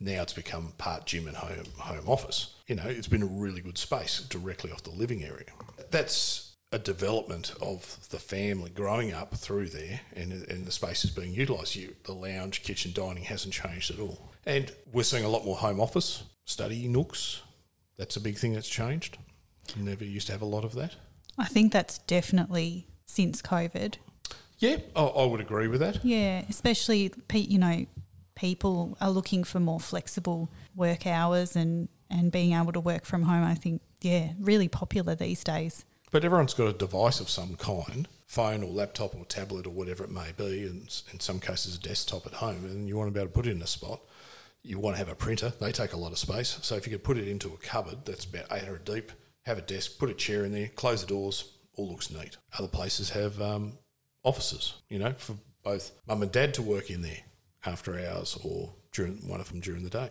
now 0.00 0.20
it's 0.20 0.34
become 0.34 0.72
part 0.76 1.06
gym 1.06 1.26
and 1.26 1.36
home 1.36 1.64
home 1.78 2.08
office. 2.08 2.54
You 2.66 2.76
know, 2.76 2.86
it's 2.86 3.08
been 3.08 3.22
a 3.22 3.26
really 3.26 3.62
good 3.62 3.78
space 3.78 4.20
directly 4.20 4.70
off 4.70 4.82
the 4.82 4.90
living 4.90 5.24
area. 5.24 5.46
That's 5.90 6.43
a 6.74 6.78
development 6.78 7.54
of 7.62 8.08
the 8.10 8.18
family 8.18 8.68
growing 8.68 9.12
up 9.12 9.32
through 9.36 9.68
there, 9.68 10.00
and, 10.16 10.32
and 10.32 10.66
the 10.66 10.72
space 10.72 11.04
is 11.04 11.10
being 11.12 11.32
utilised. 11.32 11.76
You, 11.76 11.94
the 12.02 12.12
lounge, 12.12 12.64
kitchen, 12.64 12.90
dining 12.92 13.22
hasn't 13.22 13.54
changed 13.54 13.92
at 13.92 14.00
all. 14.00 14.32
And 14.44 14.72
we're 14.92 15.04
seeing 15.04 15.24
a 15.24 15.28
lot 15.28 15.44
more 15.44 15.56
home 15.56 15.80
office, 15.80 16.24
study 16.44 16.88
nooks. 16.88 17.42
That's 17.96 18.16
a 18.16 18.20
big 18.20 18.36
thing 18.36 18.54
that's 18.54 18.68
changed. 18.68 19.18
Never 19.76 20.04
used 20.04 20.26
to 20.26 20.32
have 20.32 20.42
a 20.42 20.46
lot 20.46 20.64
of 20.64 20.74
that. 20.74 20.96
I 21.38 21.44
think 21.44 21.72
that's 21.72 21.98
definitely 21.98 22.88
since 23.06 23.40
COVID. 23.40 23.94
Yeah, 24.58 24.78
I, 24.96 25.02
I 25.04 25.26
would 25.26 25.40
agree 25.40 25.68
with 25.68 25.78
that. 25.78 26.04
Yeah, 26.04 26.42
especially 26.48 27.12
pe- 27.28 27.38
you 27.38 27.58
know, 27.58 27.86
people 28.34 28.96
are 29.00 29.10
looking 29.10 29.44
for 29.44 29.60
more 29.60 29.80
flexible 29.80 30.50
work 30.74 31.06
hours 31.06 31.54
and 31.54 31.88
and 32.10 32.30
being 32.30 32.52
able 32.52 32.72
to 32.72 32.80
work 32.80 33.04
from 33.04 33.22
home. 33.22 33.44
I 33.44 33.54
think 33.54 33.80
yeah, 34.02 34.32
really 34.40 34.68
popular 34.68 35.14
these 35.14 35.44
days. 35.44 35.84
But 36.14 36.24
everyone's 36.24 36.54
got 36.54 36.68
a 36.68 36.72
device 36.72 37.18
of 37.18 37.28
some 37.28 37.56
kind, 37.56 38.06
phone 38.24 38.62
or 38.62 38.70
laptop 38.70 39.16
or 39.16 39.24
tablet 39.24 39.66
or 39.66 39.70
whatever 39.70 40.04
it 40.04 40.12
may 40.12 40.30
be, 40.30 40.62
and 40.62 40.82
in 41.12 41.18
some 41.18 41.40
cases 41.40 41.74
a 41.74 41.80
desktop 41.80 42.24
at 42.24 42.34
home, 42.34 42.64
and 42.66 42.86
you 42.86 42.96
want 42.96 43.08
to 43.08 43.12
be 43.12 43.18
able 43.18 43.30
to 43.30 43.34
put 43.34 43.48
it 43.48 43.50
in 43.50 43.60
a 43.60 43.66
spot. 43.66 44.00
You 44.62 44.78
want 44.78 44.94
to 44.94 44.98
have 44.98 45.08
a 45.08 45.16
printer; 45.16 45.52
they 45.60 45.72
take 45.72 45.92
a 45.92 45.96
lot 45.96 46.12
of 46.12 46.18
space. 46.18 46.56
So 46.62 46.76
if 46.76 46.86
you 46.86 46.92
could 46.92 47.02
put 47.02 47.18
it 47.18 47.26
into 47.26 47.52
a 47.52 47.56
cupboard 47.56 48.04
that's 48.04 48.26
about 48.26 48.46
800 48.52 48.84
deep, 48.84 49.10
have 49.44 49.58
a 49.58 49.60
desk, 49.60 49.98
put 49.98 50.08
a 50.08 50.14
chair 50.14 50.44
in 50.44 50.52
there, 50.52 50.68
close 50.68 51.00
the 51.00 51.08
doors, 51.08 51.52
all 51.74 51.88
looks 51.88 52.12
neat. 52.12 52.36
Other 52.56 52.68
places 52.68 53.10
have 53.10 53.42
um, 53.42 53.72
offices, 54.22 54.74
you 54.88 55.00
know, 55.00 55.14
for 55.14 55.34
both 55.64 55.90
mum 56.06 56.22
and 56.22 56.30
dad 56.30 56.54
to 56.54 56.62
work 56.62 56.92
in 56.92 57.02
there 57.02 57.22
after 57.66 57.98
hours 57.98 58.38
or 58.44 58.72
during 58.92 59.14
one 59.28 59.40
of 59.40 59.48
them 59.48 59.58
during 59.58 59.82
the 59.82 59.90
day. 59.90 60.10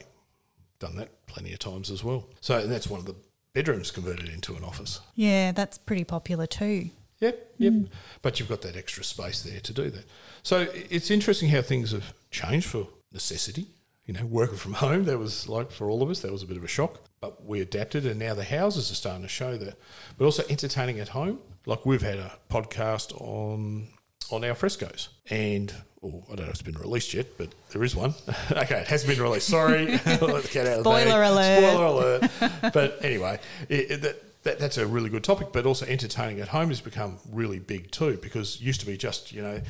Done 0.80 0.98
that 0.98 1.28
plenty 1.28 1.54
of 1.54 1.60
times 1.60 1.90
as 1.90 2.04
well. 2.04 2.28
So 2.42 2.68
that's 2.68 2.90
one 2.90 3.00
of 3.00 3.06
the 3.06 3.16
bedrooms 3.54 3.92
converted 3.92 4.30
into 4.30 4.56
an 4.56 4.64
office. 4.64 5.00
Yeah, 5.16 5.52
that's 5.52 5.78
pretty 5.78 6.04
popular 6.04 6.46
too. 6.46 6.90
Yep, 7.20 7.54
yep. 7.58 7.74
Hmm. 7.74 7.84
But 8.22 8.40
you've 8.40 8.50
got 8.50 8.62
that 8.64 8.76
extra 8.76 9.04
space 9.04 9.44
there 9.44 9.62
to 9.62 9.74
do 9.74 9.90
that. 9.90 10.06
So 10.42 10.68
it's 10.74 11.10
interesting 11.10 11.50
how 11.50 11.62
things 11.62 11.92
have 11.92 12.14
changed 12.32 12.68
for 12.68 12.88
necessity. 13.14 13.68
You 14.06 14.14
know, 14.14 14.26
working 14.26 14.58
from 14.58 14.74
home, 14.74 15.06
that 15.06 15.18
was 15.18 15.48
like 15.48 15.72
for 15.72 15.90
all 15.90 16.04
of 16.04 16.10
us, 16.10 16.20
that 16.22 16.32
was 16.32 16.44
a 16.44 16.46
bit 16.46 16.58
of 16.58 16.64
a 16.66 16.68
shock. 16.68 17.00
But 17.22 17.46
we 17.46 17.62
adapted, 17.62 18.06
and 18.06 18.20
now 18.20 18.34
the 18.34 18.44
houses 18.44 18.92
are 18.92 18.96
starting 18.96 19.22
to 19.22 19.30
show 19.30 19.56
that. 19.56 19.80
But 20.18 20.26
also 20.26 20.44
entertaining 20.50 21.00
at 21.00 21.10
home. 21.10 21.40
Like 21.66 21.86
we've 21.86 22.02
had 22.02 22.20
a 22.20 22.38
podcast 22.50 23.14
on 23.22 23.88
on 24.32 24.44
al 24.44 24.56
frescos, 24.56 25.10
and 25.30 25.74
oh, 26.04 26.24
I 26.32 26.36
don't 26.36 26.40
know 26.40 26.44
if 26.46 26.50
it's 26.52 26.62
been 26.62 26.76
released 26.76 27.14
yet, 27.14 27.38
but 27.38 27.50
there 27.72 27.84
is 27.84 27.96
one. 27.96 28.14
okay, 28.52 28.80
it 28.82 28.88
has 28.88 29.04
been 29.04 29.22
released. 29.22 29.48
Sorry, 29.48 29.86
Let 29.86 30.04
the 30.04 30.50
cat 30.52 30.68
out 30.68 30.80
of 30.80 30.84
the 30.84 30.90
bag. 30.90 31.08
Spoiler 31.08 31.24
alert. 31.24 31.64
Spoiler 31.64 31.86
alert. 31.86 32.74
but 32.74 33.04
anyway, 33.04 33.40
it, 33.70 33.92
it, 33.92 34.02
that, 34.02 34.44
that, 34.44 34.60
that's 34.60 34.78
a 34.78 34.88
really 34.88 35.10
good 35.10 35.24
topic. 35.24 35.50
But 35.52 35.66
also, 35.66 35.86
entertaining 35.86 36.40
at 36.40 36.50
home 36.50 36.70
has 36.70 36.82
become 36.82 37.20
really 37.32 37.60
big 37.60 37.92
too, 37.92 38.18
because 38.22 38.56
it 38.56 38.62
used 38.62 38.80
to 38.82 38.86
be 38.86 38.98
just 38.98 39.32
you 39.32 39.42
know 39.42 39.62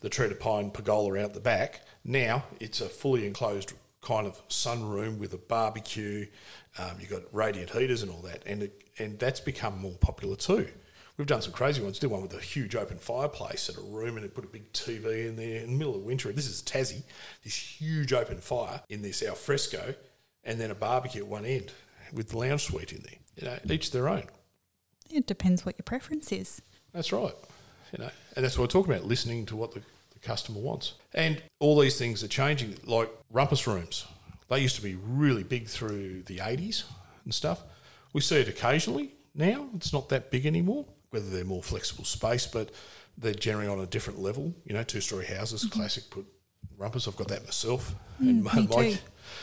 the 0.00 0.08
treated 0.08 0.40
pine 0.40 0.70
pergola 0.70 1.22
out 1.22 1.34
the 1.34 1.40
back. 1.40 1.82
Now 2.04 2.44
it's 2.60 2.80
a 2.80 2.88
fully 2.88 3.26
enclosed 3.26 3.72
kind 4.00 4.26
of 4.26 4.46
sunroom 4.48 5.18
with 5.18 5.34
a 5.34 5.38
barbecue. 5.38 6.26
Um, 6.78 6.96
you've 7.00 7.10
got 7.10 7.22
radiant 7.32 7.70
heaters 7.70 8.02
and 8.02 8.10
all 8.10 8.22
that, 8.22 8.42
and 8.46 8.64
it, 8.64 8.84
and 8.98 9.18
that's 9.18 9.40
become 9.40 9.78
more 9.78 9.96
popular 10.00 10.36
too. 10.36 10.68
We've 11.18 11.26
done 11.26 11.42
some 11.42 11.52
crazy 11.52 11.82
ones. 11.82 11.98
Did 11.98 12.12
one 12.12 12.22
with 12.22 12.32
a 12.32 12.40
huge 12.40 12.76
open 12.76 12.96
fireplace 12.96 13.68
at 13.68 13.76
a 13.76 13.80
room, 13.80 14.16
and 14.16 14.24
it 14.24 14.36
put 14.36 14.44
a 14.44 14.48
big 14.48 14.72
TV 14.72 15.26
in 15.26 15.34
there 15.34 15.62
in 15.62 15.72
the 15.72 15.76
middle 15.76 15.96
of 15.96 16.02
winter. 16.02 16.32
This 16.32 16.46
is 16.48 16.62
Tassie. 16.62 17.02
This 17.42 17.56
huge 17.56 18.12
open 18.12 18.38
fire 18.38 18.82
in 18.88 19.02
this 19.02 19.20
al 19.24 19.34
fresco, 19.34 19.96
and 20.44 20.60
then 20.60 20.70
a 20.70 20.76
barbecue 20.76 21.22
at 21.22 21.26
one 21.26 21.44
end 21.44 21.72
with 22.12 22.28
the 22.28 22.38
lounge 22.38 22.62
suite 22.62 22.92
in 22.92 23.02
there. 23.02 23.18
You 23.36 23.44
know, 23.46 23.74
each 23.74 23.90
their 23.90 24.08
own. 24.08 24.24
It 25.10 25.26
depends 25.26 25.66
what 25.66 25.76
your 25.76 25.82
preference 25.82 26.30
is. 26.30 26.62
That's 26.92 27.12
right. 27.12 27.34
You 27.92 28.04
know, 28.04 28.10
and 28.36 28.44
that's 28.44 28.56
what 28.56 28.64
we're 28.64 28.80
talking 28.80 28.94
about: 28.94 29.04
listening 29.04 29.44
to 29.46 29.56
what 29.56 29.74
the, 29.74 29.80
the 30.12 30.20
customer 30.20 30.60
wants. 30.60 30.94
And 31.14 31.42
all 31.58 31.80
these 31.80 31.98
things 31.98 32.22
are 32.22 32.28
changing, 32.28 32.76
like 32.84 33.10
rumpus 33.28 33.66
rooms. 33.66 34.06
They 34.48 34.60
used 34.60 34.76
to 34.76 34.82
be 34.82 34.94
really 34.94 35.42
big 35.42 35.66
through 35.66 36.22
the 36.22 36.38
'80s 36.38 36.84
and 37.24 37.34
stuff. 37.34 37.64
We 38.12 38.20
see 38.20 38.36
it 38.36 38.46
occasionally 38.46 39.14
now. 39.34 39.66
It's 39.74 39.92
not 39.92 40.10
that 40.10 40.30
big 40.30 40.46
anymore. 40.46 40.86
Whether 41.10 41.30
they're 41.30 41.44
more 41.44 41.62
flexible 41.62 42.04
space, 42.04 42.46
but 42.46 42.70
they're 43.16 43.34
generally 43.34 43.68
on 43.68 43.80
a 43.80 43.86
different 43.86 44.20
level. 44.20 44.54
You 44.64 44.74
know, 44.74 44.82
two-story 44.82 45.26
houses, 45.26 45.64
classic 45.64 46.10
put 46.10 46.26
rumpus. 46.76 47.08
I've 47.08 47.16
got 47.16 47.28
that 47.28 47.44
myself. 47.44 47.94
and 48.18 48.42
my, 48.44 48.54
me 48.54 48.66
my- 48.66 48.90
too. 48.90 48.96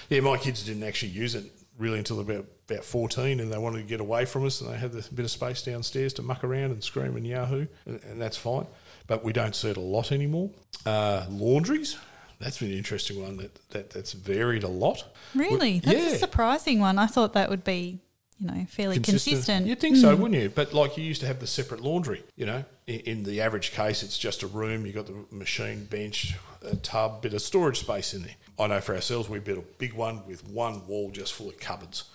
yeah, 0.09 0.19
my 0.21 0.37
kids 0.37 0.63
didn't 0.63 0.83
actually 0.83 1.11
use 1.11 1.35
it 1.35 1.45
really 1.77 1.97
until 1.97 2.19
about 2.19 2.45
about 2.69 2.83
fourteen, 2.83 3.39
and 3.39 3.51
they 3.51 3.57
wanted 3.57 3.77
to 3.79 3.83
get 3.87 3.99
away 3.99 4.25
from 4.25 4.45
us, 4.45 4.61
and 4.61 4.71
they 4.73 4.77
had 4.77 4.91
a 4.93 5.03
bit 5.13 5.25
of 5.25 5.31
space 5.31 5.61
downstairs 5.61 6.13
to 6.13 6.21
muck 6.21 6.43
around 6.43 6.71
and 6.71 6.83
scream 6.83 7.15
and 7.15 7.25
yahoo, 7.27 7.65
and, 7.85 8.03
and 8.03 8.21
that's 8.21 8.37
fine. 8.37 8.65
But 9.07 9.23
we 9.23 9.33
don't 9.33 9.55
see 9.55 9.69
it 9.69 9.77
a 9.77 9.81
lot 9.81 10.11
anymore. 10.11 10.49
Uh, 10.85 11.25
laundries. 11.29 11.97
That's 12.39 12.57
been 12.57 12.71
an 12.71 12.77
interesting 12.77 13.21
one 13.21 13.37
that, 13.37 13.69
that 13.69 13.89
that's 13.91 14.11
varied 14.13 14.63
a 14.63 14.67
lot. 14.67 15.03
Really, 15.35 15.73
We- 15.73 15.79
that's 15.79 15.97
yeah. 15.97 16.11
a 16.13 16.17
surprising 16.17 16.79
one. 16.79 16.97
I 16.99 17.05
thought 17.07 17.33
that 17.33 17.49
would 17.49 17.63
be 17.63 17.99
you 18.39 18.47
know 18.47 18.65
fairly 18.69 18.99
consistent. 18.99 19.65
You'd 19.65 19.79
think 19.79 19.97
so, 19.97 20.15
wouldn't 20.15 20.41
you? 20.41 20.49
But 20.49 20.73
like 20.73 20.97
you 20.97 21.03
used 21.03 21.21
to 21.21 21.27
have 21.27 21.39
the 21.39 21.47
separate 21.47 21.81
laundry. 21.81 22.23
You 22.35 22.45
know, 22.45 22.65
in, 22.87 22.99
in 23.01 23.23
the 23.23 23.41
average 23.41 23.71
case, 23.71 24.03
it's 24.03 24.17
just 24.17 24.43
a 24.43 24.47
room. 24.47 24.85
You've 24.85 24.95
got 24.95 25.07
the 25.07 25.25
machine, 25.31 25.85
bench, 25.85 26.35
a 26.63 26.75
tub, 26.75 27.21
bit 27.21 27.33
of 27.33 27.41
storage 27.41 27.79
space 27.79 28.13
in 28.13 28.23
there. 28.23 28.35
I 28.59 28.67
know 28.67 28.81
for 28.81 28.95
ourselves, 28.95 29.29
we 29.29 29.39
built 29.39 29.59
a 29.59 29.67
big 29.77 29.93
one 29.93 30.25
with 30.25 30.47
one 30.47 30.85
wall 30.87 31.11
just 31.11 31.33
full 31.33 31.49
of 31.49 31.57
cupboards, 31.59 32.05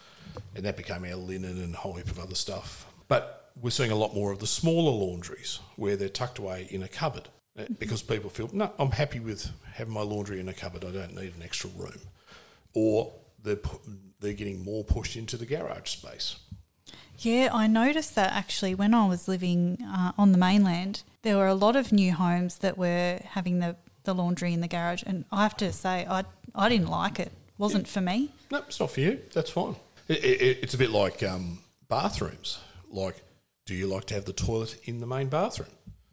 and 0.54 0.64
that 0.64 0.76
became 0.76 1.04
our 1.04 1.16
linen 1.16 1.62
and 1.62 1.74
a 1.74 1.78
whole 1.78 1.94
heap 1.94 2.10
of 2.10 2.18
other 2.18 2.34
stuff. 2.34 2.86
But 3.08 3.52
we're 3.60 3.70
seeing 3.70 3.90
a 3.90 3.96
lot 3.96 4.14
more 4.14 4.30
of 4.32 4.38
the 4.38 4.46
smaller 4.46 4.92
laundries 4.92 5.58
where 5.76 5.96
they're 5.96 6.08
tucked 6.08 6.38
away 6.38 6.68
in 6.70 6.82
a 6.82 6.88
cupboard. 6.88 7.28
uh, 7.58 7.64
because 7.78 8.02
people 8.02 8.30
feel 8.30 8.48
no, 8.52 8.72
I'm 8.78 8.92
happy 8.92 9.20
with 9.20 9.50
having 9.74 9.92
my 9.92 10.02
laundry 10.02 10.40
in 10.40 10.48
a 10.48 10.54
cupboard. 10.54 10.84
I 10.84 10.92
don't 10.92 11.14
need 11.14 11.34
an 11.34 11.42
extra 11.42 11.70
room, 11.76 11.98
or 12.74 13.12
they're 13.42 13.58
they're 14.20 14.32
getting 14.34 14.62
more 14.64 14.84
pushed 14.84 15.16
into 15.16 15.36
the 15.36 15.46
garage 15.46 15.90
space. 15.90 16.36
Yeah, 17.18 17.50
I 17.52 17.66
noticed 17.66 18.14
that 18.14 18.32
actually 18.32 18.74
when 18.74 18.94
I 18.94 19.06
was 19.06 19.28
living 19.28 19.78
uh, 19.86 20.12
on 20.16 20.32
the 20.32 20.38
mainland, 20.38 21.02
there 21.22 21.36
were 21.36 21.48
a 21.48 21.54
lot 21.54 21.76
of 21.76 21.92
new 21.92 22.12
homes 22.12 22.58
that 22.58 22.78
were 22.78 23.20
having 23.24 23.58
the, 23.58 23.76
the 24.04 24.14
laundry 24.14 24.54
in 24.54 24.60
the 24.62 24.68
garage, 24.68 25.02
and 25.06 25.24
I 25.30 25.42
have 25.42 25.56
to 25.58 25.70
say, 25.72 26.06
I 26.08 26.24
I 26.54 26.68
didn't 26.70 26.88
like 26.88 27.20
it. 27.20 27.30
wasn't 27.58 27.86
for 27.86 28.00
me. 28.00 28.30
No, 28.50 28.58
it's 28.58 28.80
not 28.80 28.90
for 28.90 29.00
you. 29.00 29.20
That's 29.34 29.50
fine. 29.50 29.76
It, 30.08 30.24
it, 30.24 30.58
it's 30.62 30.74
a 30.74 30.78
bit 30.78 30.90
like 30.90 31.22
um, 31.22 31.58
bathrooms. 31.88 32.58
Like, 32.90 33.22
do 33.66 33.74
you 33.74 33.86
like 33.86 34.06
to 34.06 34.14
have 34.14 34.24
the 34.24 34.32
toilet 34.32 34.80
in 34.84 34.98
the 34.98 35.06
main 35.06 35.28
bathroom? 35.28 35.68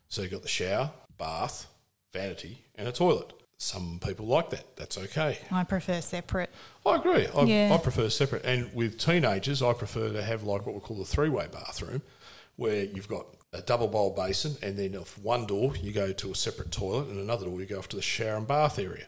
So 0.09 0.21
you've 0.21 0.31
got 0.31 0.41
the 0.43 0.47
shower, 0.49 0.91
bath, 1.17 1.67
vanity, 2.13 2.65
and 2.75 2.87
a 2.87 2.91
toilet. 2.91 3.33
Some 3.59 3.99
people 4.05 4.27
like 4.27 4.51
that. 4.51 4.75
That's 4.75 4.97
okay. 4.97 5.39
I 5.51 5.63
prefer 5.63 5.99
separate. 6.01 6.51
I 6.85 6.95
agree. 6.95 7.27
I, 7.35 7.41
Yeah. 7.43 7.73
I 7.73 7.77
prefer 7.77 8.07
separate. 8.09 8.45
And 8.45 8.71
with 8.73 8.99
teenagers, 8.99 9.61
I 9.63 9.73
prefer 9.73 10.09
to 10.13 10.21
have 10.21 10.43
like 10.43 10.65
what 10.65 10.75
we 10.75 10.81
call 10.81 10.97
the 10.97 11.05
three 11.05 11.29
way 11.29 11.47
bathroom, 11.51 12.03
where 12.55 12.83
you've 12.83 13.07
got 13.07 13.25
a 13.53 13.61
double 13.61 13.87
bowl 13.87 14.11
basin, 14.11 14.57
and 14.61 14.77
then 14.77 14.95
off 14.95 15.17
one 15.17 15.47
door 15.47 15.73
you 15.81 15.91
go 15.91 16.13
to 16.13 16.31
a 16.31 16.35
separate 16.35 16.71
toilet, 16.71 17.07
and 17.07 17.19
another 17.19 17.45
door 17.45 17.59
you 17.59 17.65
go 17.65 17.79
off 17.79 17.89
to 17.89 17.95
the 17.95 18.01
shower 18.01 18.37
and 18.37 18.47
bath 18.47 18.77
area. 18.77 19.05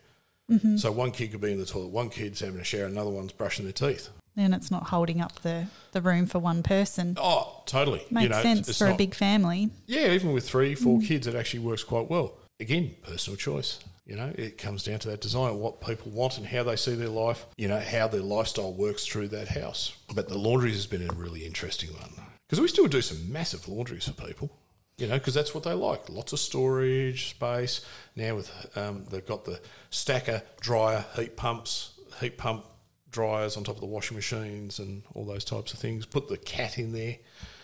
Mm-hmm. 0.50 0.78
So 0.78 0.92
one 0.92 1.12
kid 1.12 1.32
could 1.32 1.42
be 1.42 1.52
in 1.52 1.60
the 1.60 1.66
toilet, 1.66 1.90
one 1.90 2.10
kid's 2.10 2.40
having 2.40 2.60
a 2.60 2.64
shower, 2.64 2.86
another 2.86 3.12
one's 3.12 3.34
brushing 3.34 3.66
their 3.66 3.74
teeth. 3.74 4.10
Then 4.36 4.54
it's 4.54 4.72
not 4.72 4.88
holding 4.88 5.22
up 5.22 5.42
the, 5.42 5.68
the 5.92 6.02
room 6.02 6.26
for 6.26 6.40
one 6.40 6.64
person. 6.64 7.16
Oh, 7.20 7.62
totally. 7.68 8.04
Makes 8.10 8.24
you 8.24 8.30
know, 8.30 8.42
sense 8.42 8.78
for 8.78 8.88
a 8.88 8.96
big 8.96 9.14
family. 9.14 9.70
Yeah, 9.86 10.12
even 10.14 10.32
with 10.32 10.48
three, 10.50 10.74
four 10.74 11.00
Mm. 11.00 11.06
kids, 11.08 11.28
it 11.28 11.36
actually 11.36 11.60
works 11.60 11.84
quite 11.84 12.10
well. 12.10 12.34
Again, 12.60 12.96
personal 13.04 13.38
choice. 13.38 13.80
You 14.06 14.16
know, 14.16 14.34
it 14.36 14.58
comes 14.58 14.84
down 14.84 14.98
to 15.00 15.10
that 15.10 15.22
design, 15.22 15.60
what 15.60 15.82
people 15.82 16.12
want 16.12 16.38
and 16.38 16.48
how 16.48 16.64
they 16.64 16.76
see 16.76 16.96
their 16.96 17.10
life, 17.10 17.46
you 17.58 17.68
know, 17.68 17.80
how 17.80 18.08
their 18.08 18.22
lifestyle 18.22 18.74
works 18.74 19.06
through 19.06 19.28
that 19.30 19.50
house. 19.50 19.96
But 20.14 20.28
the 20.28 20.38
laundries 20.38 20.74
has 20.74 20.88
been 20.88 21.08
a 21.08 21.14
really 21.14 21.46
interesting 21.46 21.92
one 21.94 22.26
because 22.48 22.60
we 22.60 22.68
still 22.68 22.88
do 22.88 23.04
some 23.04 23.32
massive 23.32 23.68
laundries 23.68 24.08
for 24.08 24.26
people, 24.26 24.50
you 24.98 25.08
know, 25.08 25.14
because 25.14 25.36
that's 25.36 25.54
what 25.54 25.64
they 25.64 25.74
like. 25.74 26.10
Lots 26.10 26.34
of 26.34 26.40
storage 26.40 27.30
space. 27.30 27.86
Now 28.16 28.38
with 28.38 28.52
um, 28.76 29.06
they've 29.12 29.26
got 29.26 29.46
the 29.46 29.60
stacker, 29.92 30.42
dryer, 30.60 31.06
heat 31.16 31.38
pumps, 31.38 31.92
heat 32.20 32.38
pump 32.38 32.66
dryers 33.12 33.58
on 33.58 33.64
top 33.64 33.76
of 33.76 33.82
the 33.82 33.88
washing 33.88 34.16
machines 34.16 34.80
and 34.80 35.04
all 35.14 35.26
those 35.26 35.46
types 35.46 35.72
of 35.74 35.80
things. 35.80 36.08
Put 36.08 36.30
the 36.30 36.38
cat 36.38 36.80
in 36.80 36.94
there, 36.94 37.18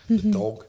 the 0.08 0.30
dog. 0.30 0.64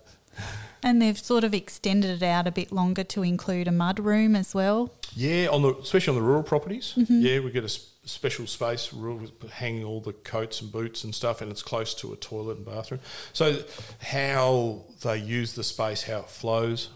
And 0.84 1.02
they've 1.02 1.18
sort 1.18 1.44
of 1.44 1.54
extended 1.54 2.22
it 2.22 2.26
out 2.26 2.48
a 2.48 2.52
bit 2.52 2.72
longer 2.72 3.04
to 3.06 3.24
include 3.24 3.68
a 3.68 3.72
mud 3.72 4.00
room 4.00 4.36
as 4.36 4.54
well. 4.54 4.94
Yeah, 5.16 5.48
on 5.48 5.64
the 5.64 5.76
especially 5.76 6.16
on 6.16 6.22
the 6.22 6.28
rural 6.28 6.44
properties. 6.44 6.94
Mm-hmm. 6.96 7.22
Yeah, 7.22 7.40
we 7.40 7.52
get 7.52 7.64
a 7.64 7.70
special 7.70 8.48
space, 8.48 8.94
rural, 8.94 9.28
hanging 9.52 9.84
all 9.84 10.02
the 10.02 10.14
coats 10.14 10.62
and 10.62 10.72
boots 10.72 11.04
and 11.04 11.14
stuff, 11.14 11.42
and 11.42 11.52
it's 11.52 11.64
close 11.64 11.94
to 11.96 12.14
a 12.14 12.16
toilet 12.16 12.58
and 12.58 12.66
bathroom. 12.66 13.02
So, 13.34 13.64
how 14.00 14.84
they 15.02 15.18
use 15.18 15.54
the 15.54 15.64
space, 15.64 16.04
how 16.04 16.20
it 16.20 16.30
flows. 16.30 16.90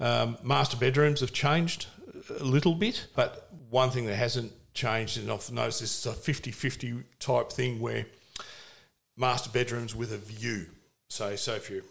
Um, 0.00 0.36
master 0.42 0.76
bedrooms 0.76 1.20
have 1.20 1.32
changed 1.32 1.86
a 2.40 2.44
little 2.44 2.74
bit, 2.74 3.06
but 3.14 3.48
one 3.70 3.90
thing 3.90 4.06
that 4.06 4.16
hasn't 4.16 4.52
changed, 4.74 5.18
and 5.18 5.30
I've 5.30 5.50
noticed 5.52 5.80
this 5.80 5.98
is 5.98 6.06
a 6.06 6.12
50 6.12 6.50
50 6.50 7.04
type 7.18 7.52
thing 7.52 7.80
where 7.80 8.06
master 9.16 9.50
bedrooms 9.50 9.94
with 9.94 10.12
a 10.12 10.18
view. 10.18 10.66
So, 11.08 11.36
so 11.36 11.54
if 11.54 11.70
you're 11.70 11.82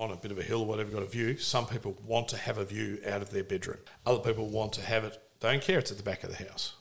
on 0.00 0.10
a 0.10 0.16
bit 0.16 0.32
of 0.32 0.38
a 0.38 0.42
hill 0.42 0.62
or 0.62 0.66
whatever, 0.66 0.90
got 0.90 1.02
a 1.02 1.06
view. 1.06 1.36
Some 1.36 1.66
people 1.66 1.96
want 2.04 2.26
to 2.28 2.36
have 2.36 2.58
a 2.58 2.64
view 2.64 2.98
out 3.06 3.22
of 3.22 3.30
their 3.30 3.44
bedroom. 3.44 3.78
Other 4.06 4.18
people 4.20 4.48
want 4.48 4.72
to 4.74 4.82
have 4.82 5.04
it. 5.04 5.18
They 5.40 5.52
don't 5.52 5.62
care. 5.62 5.78
It's 5.78 5.90
at 5.90 5.98
the 5.98 6.02
back 6.02 6.24
of 6.24 6.30
the 6.36 6.42
house. 6.44 6.74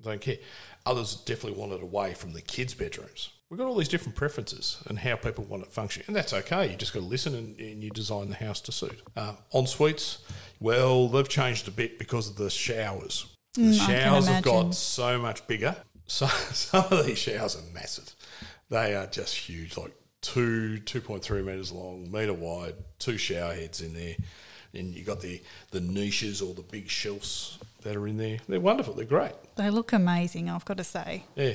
They 0.00 0.10
don't 0.10 0.20
care. 0.20 0.36
Others 0.84 1.16
definitely 1.24 1.58
want 1.58 1.72
it 1.72 1.82
away 1.82 2.14
from 2.14 2.32
the 2.34 2.42
kids' 2.42 2.74
bedrooms. 2.74 3.30
We've 3.48 3.58
got 3.58 3.66
all 3.68 3.76
these 3.76 3.88
different 3.88 4.16
preferences 4.16 4.82
and 4.86 4.98
how 4.98 5.16
people 5.16 5.44
want 5.44 5.62
it 5.62 5.72
functioning, 5.72 6.04
and 6.08 6.16
that's 6.16 6.32
okay. 6.32 6.70
You 6.70 6.76
just 6.76 6.92
got 6.92 7.00
to 7.00 7.06
listen 7.06 7.34
and, 7.34 7.58
and 7.58 7.82
you 7.82 7.90
design 7.90 8.28
the 8.28 8.34
house 8.34 8.60
to 8.62 8.72
suit. 8.72 9.00
Uh, 9.16 9.34
en 9.54 9.66
suites, 9.66 10.18
well, 10.60 11.08
they've 11.08 11.28
changed 11.28 11.68
a 11.68 11.70
bit 11.70 11.98
because 11.98 12.28
of 12.28 12.36
the 12.36 12.50
showers. 12.50 13.26
The 13.54 13.62
Mm, 13.62 13.86
can 13.86 14.02
showers 14.02 14.26
have 14.26 14.44
got 14.44 14.74
so 14.74 15.18
much 15.18 15.46
bigger. 15.46 15.76
So, 16.08 16.26
some 16.28 16.84
of 16.92 17.04
these 17.04 17.18
showers 17.18 17.56
are 17.56 17.72
massive. 17.74 18.14
They 18.70 18.94
are 18.94 19.08
just 19.08 19.34
huge, 19.34 19.76
like 19.76 19.92
two, 20.26 20.80
2.3 20.84 21.44
metres 21.44 21.70
long, 21.70 22.10
metre 22.10 22.34
wide, 22.34 22.74
two 22.98 23.16
shower 23.16 23.54
heads 23.54 23.80
in 23.80 23.94
there. 23.94 24.16
And 24.74 24.92
you 24.92 25.04
got 25.04 25.20
the, 25.20 25.40
the 25.70 25.80
niches 25.80 26.42
or 26.42 26.52
the 26.52 26.62
big 26.62 26.90
shelves 26.90 27.58
that 27.82 27.94
are 27.96 28.06
in 28.08 28.16
there. 28.16 28.38
They're 28.48 28.60
wonderful. 28.60 28.94
They're 28.94 29.06
great. 29.06 29.32
They 29.54 29.70
look 29.70 29.92
amazing, 29.92 30.50
I've 30.50 30.64
got 30.64 30.78
to 30.78 30.84
say. 30.84 31.24
Yeah. 31.36 31.54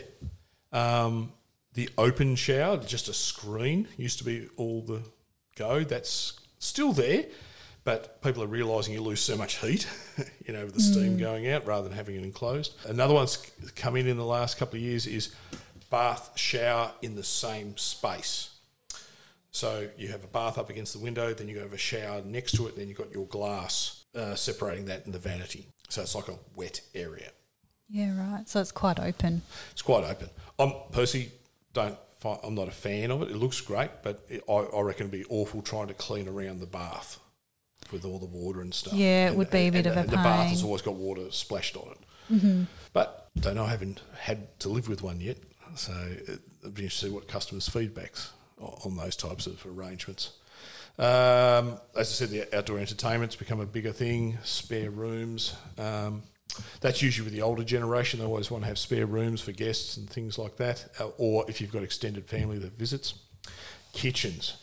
Um, 0.71 1.33
the 1.73 1.89
open 1.97 2.35
shower, 2.35 2.77
just 2.77 3.09
a 3.09 3.13
screen, 3.13 3.87
used 3.97 4.17
to 4.19 4.23
be 4.23 4.47
all 4.55 4.81
the 4.81 5.01
go. 5.55 5.83
That's 5.83 6.39
still 6.59 6.93
there, 6.93 7.25
but 7.83 8.21
people 8.21 8.41
are 8.41 8.47
realising 8.47 8.93
you 8.93 9.01
lose 9.01 9.19
so 9.19 9.35
much 9.35 9.57
heat, 9.57 9.85
you 10.45 10.53
know, 10.53 10.63
with 10.65 10.75
the 10.75 10.81
steam 10.81 11.17
going 11.17 11.49
out 11.49 11.65
rather 11.65 11.87
than 11.87 11.97
having 11.97 12.15
it 12.15 12.23
enclosed. 12.23 12.73
Another 12.87 13.13
one's 13.13 13.37
come 13.75 13.97
in 13.97 14.07
in 14.07 14.17
the 14.17 14.25
last 14.25 14.57
couple 14.57 14.77
of 14.77 14.81
years 14.81 15.05
is 15.05 15.35
bath 15.89 16.31
shower 16.35 16.91
in 17.01 17.15
the 17.15 17.23
same 17.23 17.75
space. 17.77 18.50
So 19.61 19.87
you 19.95 20.07
have 20.07 20.23
a 20.23 20.27
bath 20.27 20.57
up 20.57 20.71
against 20.71 20.91
the 20.93 20.97
window, 20.97 21.35
then 21.35 21.47
you 21.47 21.59
have 21.59 21.71
a 21.71 21.77
shower 21.77 22.23
next 22.25 22.53
to 22.53 22.65
it, 22.65 22.75
then 22.75 22.87
you've 22.87 22.97
got 22.97 23.11
your 23.11 23.27
glass 23.27 24.05
uh, 24.15 24.33
separating 24.33 24.85
that 24.85 25.05
in 25.05 25.11
the 25.11 25.19
vanity. 25.19 25.67
So 25.87 26.01
it's 26.01 26.15
like 26.15 26.29
a 26.29 26.39
wet 26.55 26.81
area. 26.95 27.29
Yeah, 27.87 28.17
right. 28.17 28.49
So 28.49 28.59
it's 28.59 28.71
quite 28.71 28.99
open. 28.99 29.43
It's 29.71 29.83
quite 29.83 30.03
open. 30.03 30.29
I'm 30.57 30.73
personally 30.91 31.31
don't. 31.73 31.95
Find, 32.21 32.39
I'm 32.43 32.55
not 32.55 32.69
a 32.69 32.71
fan 32.71 33.11
of 33.11 33.21
it. 33.21 33.29
It 33.29 33.35
looks 33.35 33.61
great, 33.61 33.91
but 34.01 34.25
it, 34.29 34.43
I, 34.49 34.53
I 34.53 34.81
reckon 34.81 35.07
it'd 35.07 35.11
be 35.11 35.25
awful 35.29 35.61
trying 35.61 35.89
to 35.89 35.93
clean 35.93 36.27
around 36.27 36.59
the 36.59 36.65
bath 36.65 37.19
with 37.91 38.03
all 38.03 38.17
the 38.17 38.25
water 38.25 38.61
and 38.61 38.73
stuff. 38.73 38.93
Yeah, 38.93 39.25
it 39.25 39.27
And- 39.27 39.37
would 39.37 39.51
be 39.51 39.67
a 39.67 39.71
bit 39.71 39.85
and 39.85 39.95
of 39.95 39.97
a 39.97 40.01
pain. 40.01 40.09
The 40.09 40.15
bath 40.15 40.49
has 40.49 40.63
always 40.63 40.81
got 40.81 40.95
water 40.95 41.29
splashed 41.29 41.77
on 41.77 41.91
it. 41.91 42.33
Mm-hmm. 42.33 42.63
But 42.93 43.29
don't 43.39 43.53
know. 43.57 43.65
I 43.65 43.69
haven't 43.69 44.01
had 44.19 44.59
to 44.61 44.69
live 44.69 44.89
with 44.89 45.03
one 45.03 45.21
yet, 45.21 45.37
so 45.75 45.93
it'd 45.93 46.39
be 46.73 46.81
interesting 46.81 46.89
to 46.89 46.89
see 46.89 47.09
what 47.11 47.27
customers' 47.27 47.69
feedbacks 47.69 48.29
on 48.61 48.97
those 48.97 49.15
types 49.15 49.47
of 49.47 49.65
arrangements. 49.65 50.31
Um, 50.97 51.79
as 51.97 52.09
I 52.09 52.13
said, 52.13 52.29
the 52.29 52.55
outdoor 52.55 52.79
entertainment's 52.79 53.35
become 53.35 53.59
a 53.59 53.65
bigger 53.65 53.91
thing. 53.91 54.37
Spare 54.43 54.91
rooms. 54.91 55.55
Um, 55.77 56.23
that's 56.81 57.01
usually 57.01 57.25
with 57.25 57.33
the 57.33 57.41
older 57.41 57.63
generation. 57.63 58.19
They 58.19 58.25
always 58.25 58.51
want 58.51 58.63
to 58.63 58.67
have 58.67 58.77
spare 58.77 59.05
rooms 59.05 59.41
for 59.41 59.51
guests 59.51 59.97
and 59.97 60.09
things 60.09 60.37
like 60.37 60.57
that. 60.57 60.85
Uh, 60.99 61.07
or 61.17 61.45
if 61.49 61.61
you've 61.61 61.71
got 61.71 61.83
extended 61.83 62.27
family 62.27 62.57
that 62.59 62.77
visits. 62.77 63.15
Kitchens. 63.93 64.57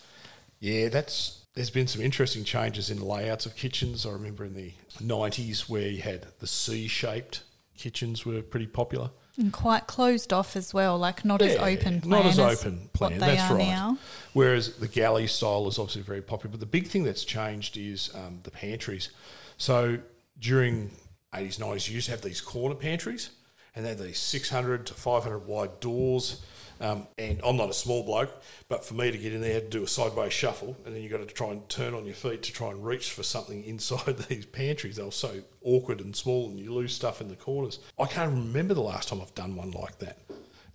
Yeah, 0.60 0.88
that's 0.88 1.46
there's 1.54 1.70
been 1.70 1.88
some 1.88 2.02
interesting 2.02 2.44
changes 2.44 2.90
in 2.90 3.00
layouts 3.00 3.46
of 3.46 3.56
kitchens. 3.56 4.06
I 4.06 4.10
remember 4.10 4.44
in 4.44 4.54
the 4.54 4.72
90s 5.00 5.68
where 5.68 5.88
you 5.88 6.02
had 6.02 6.26
the 6.38 6.46
C-shaped 6.46 7.42
kitchens 7.76 8.24
were 8.24 8.42
pretty 8.42 8.66
popular. 8.66 9.10
And 9.38 9.52
quite 9.52 9.86
closed 9.86 10.32
off 10.32 10.56
as 10.56 10.74
well, 10.74 10.98
like 10.98 11.24
not 11.24 11.40
as 11.42 11.54
open 11.56 12.00
plan 12.00 12.10
Not 12.10 12.26
as 12.26 12.38
open 12.40 12.90
plan. 12.92 13.18
That's 13.18 13.52
right. 13.52 13.58
now. 13.58 13.96
Whereas 14.32 14.74
the 14.78 14.88
galley 14.88 15.28
style 15.28 15.68
is 15.68 15.78
obviously 15.78 16.02
very 16.02 16.22
popular. 16.22 16.50
But 16.50 16.60
the 16.60 16.66
big 16.66 16.88
thing 16.88 17.04
that's 17.04 17.24
changed 17.24 17.76
is 17.76 18.10
um, 18.16 18.40
the 18.42 18.50
pantries. 18.50 19.10
So 19.56 19.98
during 20.40 20.90
80s, 21.32 21.58
90s, 21.58 21.88
you 21.88 21.94
used 21.94 22.06
to 22.06 22.12
have 22.12 22.22
these 22.22 22.40
corner 22.40 22.74
pantries 22.74 23.30
and 23.76 23.84
they 23.84 23.90
had 23.90 23.98
these 24.00 24.18
600 24.18 24.86
to 24.86 24.94
500 24.94 25.46
wide 25.46 25.78
doors. 25.78 26.42
Um, 26.80 27.08
and 27.18 27.40
I'm 27.44 27.56
not 27.56 27.70
a 27.70 27.74
small 27.74 28.04
bloke, 28.04 28.30
but 28.68 28.84
for 28.84 28.94
me 28.94 29.10
to 29.10 29.18
get 29.18 29.32
in 29.32 29.40
there, 29.40 29.60
to 29.60 29.68
do 29.68 29.82
a 29.82 29.88
sideways 29.88 30.32
shuffle, 30.32 30.76
and 30.84 30.94
then 30.94 31.02
you've 31.02 31.10
got 31.10 31.26
to 31.26 31.26
try 31.26 31.50
and 31.50 31.68
turn 31.68 31.94
on 31.94 32.04
your 32.04 32.14
feet 32.14 32.42
to 32.44 32.52
try 32.52 32.70
and 32.70 32.84
reach 32.84 33.10
for 33.10 33.22
something 33.22 33.64
inside 33.64 34.18
these 34.28 34.46
pantries. 34.46 34.96
They 34.96 35.02
were 35.02 35.10
so 35.10 35.42
awkward 35.62 36.00
and 36.00 36.14
small, 36.14 36.48
and 36.48 36.58
you 36.58 36.72
lose 36.72 36.94
stuff 36.94 37.20
in 37.20 37.28
the 37.28 37.36
corners. 37.36 37.80
I 37.98 38.06
can't 38.06 38.32
remember 38.32 38.74
the 38.74 38.82
last 38.82 39.08
time 39.08 39.20
I've 39.20 39.34
done 39.34 39.56
one 39.56 39.72
like 39.72 39.98
that. 39.98 40.18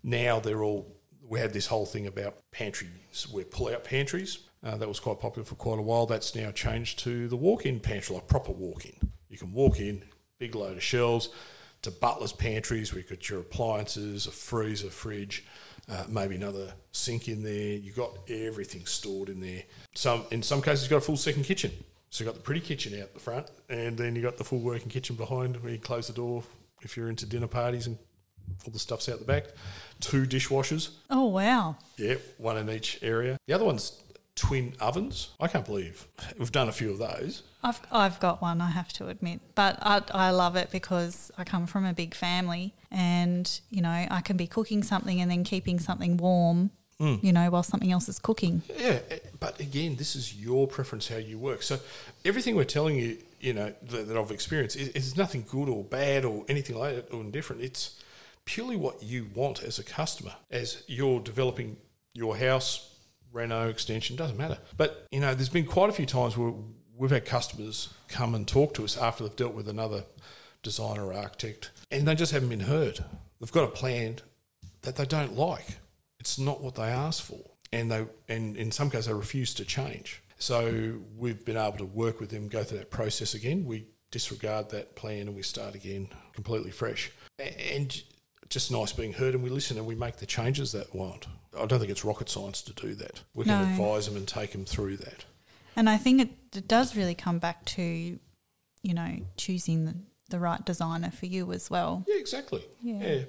Now 0.04 0.40
they're 0.40 0.64
all. 0.64 0.98
We 1.26 1.40
had 1.40 1.54
this 1.54 1.68
whole 1.68 1.86
thing 1.86 2.06
about 2.06 2.36
pantries, 2.52 3.28
where 3.32 3.46
pull-out 3.46 3.86
pantries. 3.86 4.40
Uh, 4.62 4.78
that 4.78 4.88
was 4.88 5.00
quite 5.00 5.20
popular 5.20 5.46
for 5.46 5.56
quite 5.56 5.80
a 5.80 5.82
while. 5.82 6.06
That's 6.06 6.36
now 6.36 6.52
changed 6.52 7.00
to 7.00 7.28
the 7.28 7.36
walk-in 7.36 7.80
pantry, 7.80 8.16
like 8.16 8.28
proper 8.28 8.52
walk-in. 8.52 9.12
You 9.30 9.38
can 9.38 9.52
walk 9.52 9.80
in, 9.80 10.04
big 10.38 10.56
load 10.56 10.78
of 10.78 10.84
shelves, 10.84 11.30
to 11.82 11.92
butler's 11.92 12.34
pantries 12.34 12.92
where 12.92 13.02
you've 13.02 13.10
got 13.10 13.30
your 13.30 13.42
appliances, 13.42 14.26
a 14.26 14.32
freezer, 14.32 14.90
fridge, 14.90 15.46
uh, 15.90 16.06
maybe 16.08 16.36
another 16.36 16.74
sink 16.92 17.28
in 17.28 17.44
there. 17.44 17.78
You've 17.78 17.96
got 17.96 18.12
everything 18.30 18.86
stored 18.86 19.30
in 19.30 19.42
there. 19.42 19.64
Some 19.96 20.26
in 20.32 20.42
some 20.44 20.62
cases, 20.62 20.84
you've 20.84 20.92
got 20.92 20.98
a 20.98 21.02
full 21.02 21.18
second 21.18 21.44
kitchen. 21.44 21.72
So 22.10 22.24
you've 22.24 22.32
got 22.32 22.36
the 22.36 22.44
pretty 22.44 22.62
kitchen 22.62 23.02
out 23.02 23.14
the 23.14 23.20
front, 23.20 23.48
and 23.70 23.98
then 23.98 24.16
you've 24.16 24.24
got 24.24 24.38
the 24.38 24.44
full 24.44 24.60
working 24.60 24.90
kitchen 24.90 25.16
behind 25.16 25.62
where 25.64 25.72
you 25.72 25.80
close 25.80 26.08
the 26.08 26.14
door 26.14 26.44
if 26.82 26.96
you're 26.96 27.10
into 27.10 27.26
dinner 27.26 27.48
parties 27.48 27.88
and 27.88 27.98
all 28.66 28.72
the 28.72 28.80
stuff's 28.80 29.10
out 29.10 29.20
the 29.20 29.26
back. 29.26 29.46
Two 30.00 30.26
dishwashers. 30.26 30.92
Oh 31.10 31.26
wow. 31.26 31.78
Yeah, 31.98 32.16
one 32.38 32.58
in 32.58 32.70
each 32.70 33.00
area. 33.02 33.38
The 33.48 33.54
other 33.54 33.66
one's 33.66 34.00
twin 34.36 34.76
ovens. 34.80 35.30
I 35.40 35.48
can't 35.48 35.66
believe 35.66 36.08
we've 36.38 36.52
done 36.52 36.70
a 36.70 36.72
few 36.72 36.92
of 36.92 36.98
those. 36.98 37.44
I've, 37.64 37.80
I've 37.92 38.20
got 38.20 38.42
one, 38.42 38.62
I 38.62 38.72
have 38.72 38.92
to 38.94 39.08
admit. 39.08 39.40
But 39.56 39.78
I, 39.82 40.02
I 40.12 40.32
love 40.32 40.56
it 40.56 40.72
because 40.72 41.32
I 41.38 41.44
come 41.44 41.66
from 41.68 41.86
a 41.86 41.94
big 41.94 42.14
family 42.14 42.74
and, 42.92 43.60
you 43.70 43.82
know, 43.82 43.90
I 43.90 44.22
can 44.22 44.36
be 44.36 44.48
cooking 44.48 44.84
something 44.84 45.22
and 45.22 45.30
then 45.32 45.44
keeping 45.44 45.80
something 45.80 46.18
warm, 46.18 46.72
you 47.22 47.34
know, 47.34 47.50
while 47.50 47.64
something 47.64 47.92
else 47.92 48.08
is 48.08 48.20
cooking. 48.20 48.62
Yeah, 48.78 49.00
eh, 49.10 49.20
but 49.40 49.60
again, 49.60 49.98
this 49.98 50.16
is 50.16 50.36
your 50.36 50.68
preference 50.68 51.10
how 51.10 51.18
you 51.18 51.38
work. 51.38 51.62
So 51.62 51.80
everything 52.24 52.56
we're 52.56 52.64
telling 52.64 52.96
you, 52.96 53.18
you 53.40 53.54
know, 53.54 53.74
that, 53.90 54.08
that 54.08 54.18
I've 54.18 54.32
experienced 54.32 54.78
is, 54.78 54.90
is 54.90 55.18
nothing 55.18 55.46
good 55.50 55.68
or 55.70 55.84
bad 55.84 56.24
or 56.24 56.46
anything 56.48 56.78
like 56.78 56.96
that 56.96 57.14
or 57.14 57.22
indifferent. 57.22 57.62
It's 57.62 58.00
purely 58.46 58.78
what 58.78 59.04
you 59.04 59.28
want 59.34 59.64
as 59.64 59.80
a 59.80 59.84
customer 59.84 60.34
as 60.50 60.84
you're 60.88 61.20
developing 61.20 61.78
your 62.14 62.38
house, 62.38 62.93
reno, 63.34 63.68
extension, 63.68 64.16
doesn't 64.16 64.38
matter. 64.38 64.58
But, 64.78 65.08
you 65.12 65.20
know, 65.20 65.34
there's 65.34 65.50
been 65.50 65.66
quite 65.66 65.90
a 65.90 65.94
few 65.94 66.06
times 66.06 66.38
where 66.38 66.54
we've 66.96 67.12
had 67.12 67.26
customers 67.26 67.90
come 68.08 68.36
and 68.36 68.48
talk 68.48 68.74
to 68.76 68.84
us 68.84 68.98
after 68.98 69.24
they've 69.24 69.36
dealt 69.36 69.54
with 69.54 69.68
another 69.68 70.04
designer 70.62 71.08
or 71.08 71.14
architect 71.14 71.72
and 71.92 72.08
they 72.08 72.16
just 72.16 72.32
haven't 72.32 72.50
been 72.50 72.62
heard. 72.62 73.00
They've 73.40 73.52
got 73.52 73.66
a 73.66 73.72
plan 73.72 74.18
that 74.82 74.96
they 74.96 75.06
don't 75.06 75.36
like. 75.36 75.78
It's 76.20 76.40
not 76.40 76.62
what 76.62 76.76
they 76.76 76.84
asked 76.84 77.22
for. 77.22 77.40
And 77.72 77.92
they 77.92 78.06
and 78.30 78.56
in 78.56 78.72
some 78.72 78.90
cases 78.90 79.08
they 79.08 79.14
refuse 79.14 79.54
to 79.56 79.66
change. 79.66 80.22
So 80.38 81.00
we've 81.18 81.44
been 81.44 81.58
able 81.58 81.78
to 81.78 81.86
work 81.86 82.20
with 82.20 82.30
them, 82.30 82.48
go 82.48 82.64
through 82.64 82.80
that 82.80 82.92
process 82.92 83.34
again. 83.34 83.66
We 83.66 83.88
disregard 84.12 84.70
that 84.72 84.96
plan 84.96 85.28
and 85.28 85.36
we 85.36 85.44
start 85.44 85.76
again 85.76 86.10
completely 86.34 86.72
fresh. 86.72 87.12
And 87.40 88.02
just 88.54 88.72
nice 88.72 88.94
being 88.94 89.14
heard 89.14 89.34
and 89.34 89.44
we 89.44 89.50
listen 89.50 89.78
and 89.78 89.86
we 89.88 89.96
make 89.96 90.18
the 90.18 90.26
changes 90.26 90.72
that 90.72 90.94
we 90.94 91.00
want. 91.00 91.28
I 91.58 91.66
don't 91.66 91.80
think 91.80 91.92
it's 91.92 92.06
rocket 92.06 92.30
science 92.30 92.62
to 92.64 92.74
do 92.74 92.94
that. 92.96 93.22
We 93.34 93.46
can 93.46 93.60
No. 93.60 93.70
advise 93.72 94.06
them 94.08 94.16
and 94.16 94.28
take 94.28 94.52
them 94.52 94.66
through 94.66 94.98
that. 94.98 95.26
And 95.76 95.90
I 95.90 95.98
think 95.98 96.22
it, 96.22 96.30
it 96.56 96.68
does 96.68 96.96
really 96.96 97.16
come 97.16 97.40
back 97.40 97.66
to, 97.66 97.82
you 97.82 98.94
know, 98.94 99.18
choosing 99.38 99.86
the, 99.86 99.96
the 100.30 100.40
right 100.40 100.64
designer 100.64 101.10
for 101.12 101.26
you 101.26 101.52
as 101.52 101.70
well. 101.70 102.06
Yeah, 102.08 102.18
exactly. 102.18 102.64
Yeah. 102.82 103.24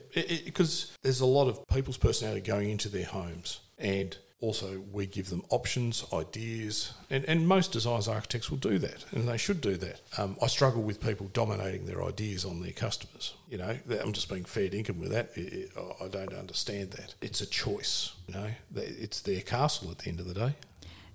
Because 0.45 0.97
there's 1.03 1.21
a 1.21 1.27
lot 1.27 1.49
of 1.49 1.67
people's 1.69 1.97
personality 1.97 2.43
going 2.43 2.71
into 2.71 2.89
their 2.91 3.07
homes, 3.07 3.61
and 3.79 4.17
also 4.45 4.83
we 4.93 5.07
give 5.07 5.31
them 5.31 5.43
options, 5.49 6.05
ideas, 6.13 6.93
and, 7.11 7.25
and 7.25 7.49
most 7.49 7.73
designers, 7.73 8.09
architects 8.09 8.51
will 8.51 8.59
do 8.59 8.79
that, 8.79 9.05
and 9.13 9.27
they 9.29 9.37
should 9.39 9.61
do 9.61 9.77
that. 9.79 10.01
Um, 10.19 10.37
I 10.43 10.47
struggle 10.49 10.83
with 10.83 11.01
people 11.01 11.29
dominating 11.33 11.87
their 11.87 12.05
ideas 12.05 12.45
on 12.45 12.61
their 12.61 12.73
customers. 12.73 13.35
You 13.49 13.59
know, 13.59 13.79
I'm 14.03 14.13
just 14.13 14.29
being 14.29 14.45
fair 14.45 14.69
dinkum 14.69 14.99
with 15.01 15.11
that. 15.13 15.31
It- 15.35 15.53
it- 15.53 15.73
I 16.05 16.09
don't 16.09 16.35
understand 16.35 16.91
that. 16.93 17.15
It's 17.23 17.41
a 17.41 17.47
choice. 17.47 18.13
You 18.29 18.35
know, 18.35 18.51
it's 18.75 19.21
their 19.21 19.41
castle 19.41 19.91
at 19.91 19.99
the 19.99 20.09
end 20.11 20.21
of 20.21 20.27
the 20.27 20.35
day. 20.35 20.55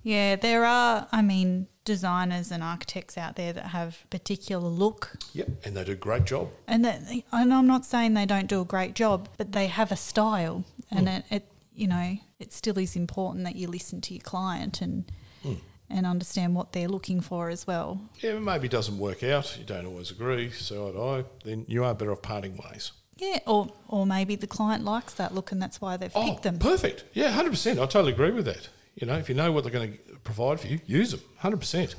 Yeah, 0.02 0.36
there 0.36 0.64
are, 0.64 1.06
I 1.12 1.20
mean, 1.20 1.66
designers 1.84 2.50
and 2.50 2.62
architects 2.62 3.18
out 3.18 3.36
there 3.36 3.52
that 3.52 3.66
have 3.66 4.04
particular 4.08 4.66
look. 4.68 5.12
Yep, 5.34 5.48
and 5.64 5.76
they 5.76 5.84
do 5.84 5.92
a 5.92 5.96
great 5.96 6.24
job. 6.24 6.48
And, 6.66 6.84
that, 6.86 7.02
and 7.32 7.52
I'm 7.52 7.66
not 7.66 7.84
saying 7.84 8.14
they 8.14 8.24
don't 8.26 8.46
do 8.46 8.60
a 8.62 8.64
great 8.64 8.94
job, 8.94 9.28
but 9.36 9.52
they 9.52 9.66
have 9.66 9.92
a 9.92 9.96
style. 9.96 10.64
And 10.90 11.00
Hmm. 11.08 11.14
it, 11.16 11.24
it, 11.30 11.46
you 11.80 11.88
know, 11.88 12.16
it 12.38 12.52
still 12.52 12.78
is 12.78 12.94
important 12.96 13.44
that 13.44 13.56
you 13.56 13.66
listen 13.68 14.00
to 14.02 14.14
your 14.14 14.22
client 14.22 14.80
and, 14.82 15.10
Hmm. 15.42 15.54
and 15.88 16.06
understand 16.06 16.54
what 16.54 16.72
they're 16.72 16.88
looking 16.88 17.20
for 17.22 17.48
as 17.48 17.66
well. 17.66 18.00
Yeah, 18.20 18.38
maybe 18.38 18.66
it 18.66 18.70
doesn't 18.72 18.98
work 18.98 19.22
out. 19.22 19.56
You 19.58 19.64
don't 19.64 19.86
always 19.86 20.10
agree. 20.10 20.50
So 20.50 20.92
do 20.92 21.02
I. 21.02 21.24
Then 21.44 21.64
you 21.68 21.84
are 21.84 21.94
better 21.94 22.12
off 22.12 22.22
parting 22.22 22.56
ways. 22.56 22.92
Yeah, 23.16 23.38
or, 23.46 23.68
or 23.88 24.06
maybe 24.06 24.34
the 24.36 24.46
client 24.46 24.84
likes 24.84 25.14
that 25.14 25.34
look 25.34 25.52
and 25.52 25.60
that's 25.60 25.80
why 25.80 25.96
they've 25.96 26.12
picked 26.12 26.42
them. 26.42 26.56
Oh, 26.60 26.64
Perfect. 26.64 27.04
Yeah, 27.12 27.30
hundred 27.30 27.50
percent. 27.50 27.78
I 27.78 27.86
totally 27.86 28.12
agree 28.12 28.30
with 28.30 28.44
that. 28.46 28.68
You 28.94 29.06
know, 29.06 29.16
if 29.16 29.28
you 29.28 29.34
know 29.34 29.52
what 29.52 29.64
they're 29.64 29.72
going 29.72 29.92
to 29.92 29.98
provide 30.24 30.60
for 30.60 30.66
you, 30.68 30.80
use 30.86 31.10
them. 31.12 31.20
Hundred 31.38 31.60
percent. 31.60 31.94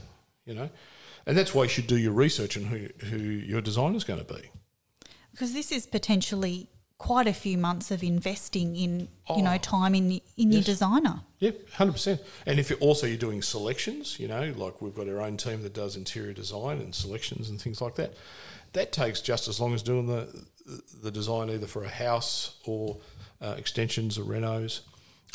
You 0.45 0.53
know, 0.55 0.69
and 1.25 1.37
that's 1.37 1.53
why 1.53 1.63
you 1.63 1.69
should 1.69 1.87
do 1.87 1.97
your 1.97 2.13
research 2.13 2.57
on 2.57 2.63
who 2.65 2.87
who 3.05 3.17
your 3.17 3.61
designer's 3.61 4.03
going 4.03 4.23
to 4.25 4.33
be. 4.33 4.49
Because 5.31 5.53
this 5.53 5.71
is 5.71 5.85
potentially 5.85 6.69
quite 7.01 7.25
a 7.25 7.33
few 7.33 7.57
months 7.57 7.89
of 7.89 8.03
investing 8.03 8.75
in, 8.75 9.07
you 9.35 9.41
know, 9.41 9.55
Oh, 9.55 9.57
time 9.57 9.95
in, 9.95 10.21
in 10.37 10.51
your 10.51 10.61
designer. 10.61 11.21
Yeah, 11.39 11.49
hundred 11.73 11.93
percent. 11.93 12.21
And 12.45 12.59
if 12.59 12.69
you're 12.69 12.77
also 12.77 13.07
you're 13.07 13.17
doing 13.17 13.41
selections, 13.41 14.19
you 14.19 14.27
know, 14.27 14.53
like 14.55 14.83
we've 14.83 14.93
got 14.93 15.09
our 15.09 15.19
own 15.19 15.35
team 15.35 15.63
that 15.63 15.73
does 15.73 15.95
interior 15.95 16.31
design 16.33 16.77
and 16.79 16.93
selections 16.93 17.49
and 17.49 17.59
things 17.59 17.81
like 17.81 17.95
that. 17.95 18.13
That 18.73 18.91
takes 18.91 19.19
just 19.19 19.47
as 19.47 19.59
long 19.59 19.73
as 19.73 19.81
doing 19.81 20.05
the 20.05 20.45
the 21.01 21.09
design 21.09 21.49
either 21.49 21.65
for 21.65 21.83
a 21.83 21.89
house 21.89 22.59
or 22.65 22.99
uh, 23.41 23.55
extensions 23.57 24.19
or 24.19 24.23
renos, 24.23 24.81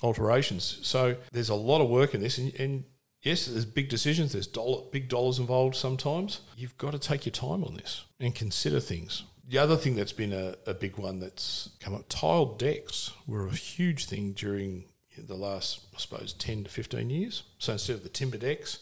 alterations. 0.04 0.78
So 0.82 1.16
there's 1.32 1.48
a 1.48 1.56
lot 1.56 1.80
of 1.82 1.88
work 1.90 2.14
in 2.14 2.20
this, 2.20 2.38
and, 2.38 2.54
and 2.60 2.84
yes, 3.22 3.46
there's 3.46 3.64
big 3.64 3.88
decisions. 3.88 4.32
There's 4.34 4.46
dollar, 4.46 4.82
big 4.92 5.08
dollars 5.08 5.40
involved 5.40 5.74
sometimes. 5.74 6.42
You've 6.56 6.78
got 6.78 6.92
to 6.92 7.00
take 7.00 7.26
your 7.26 7.32
time 7.32 7.64
on 7.64 7.74
this 7.74 8.04
and 8.20 8.32
consider 8.36 8.78
things. 8.78 9.24
The 9.48 9.58
other 9.58 9.76
thing 9.76 9.94
that's 9.94 10.12
been 10.12 10.32
a, 10.32 10.56
a 10.66 10.74
big 10.74 10.98
one 10.98 11.20
that's 11.20 11.70
come 11.80 11.94
up, 11.94 12.06
tiled 12.08 12.58
decks 12.58 13.12
were 13.26 13.46
a 13.46 13.54
huge 13.54 14.06
thing 14.06 14.32
during 14.32 14.86
the 15.16 15.36
last, 15.36 15.86
I 15.94 15.98
suppose, 15.98 16.32
10 16.32 16.64
to 16.64 16.70
15 16.70 17.10
years. 17.10 17.44
So 17.58 17.72
instead 17.72 17.96
of 17.96 18.02
the 18.02 18.08
timber 18.08 18.38
decks, 18.38 18.80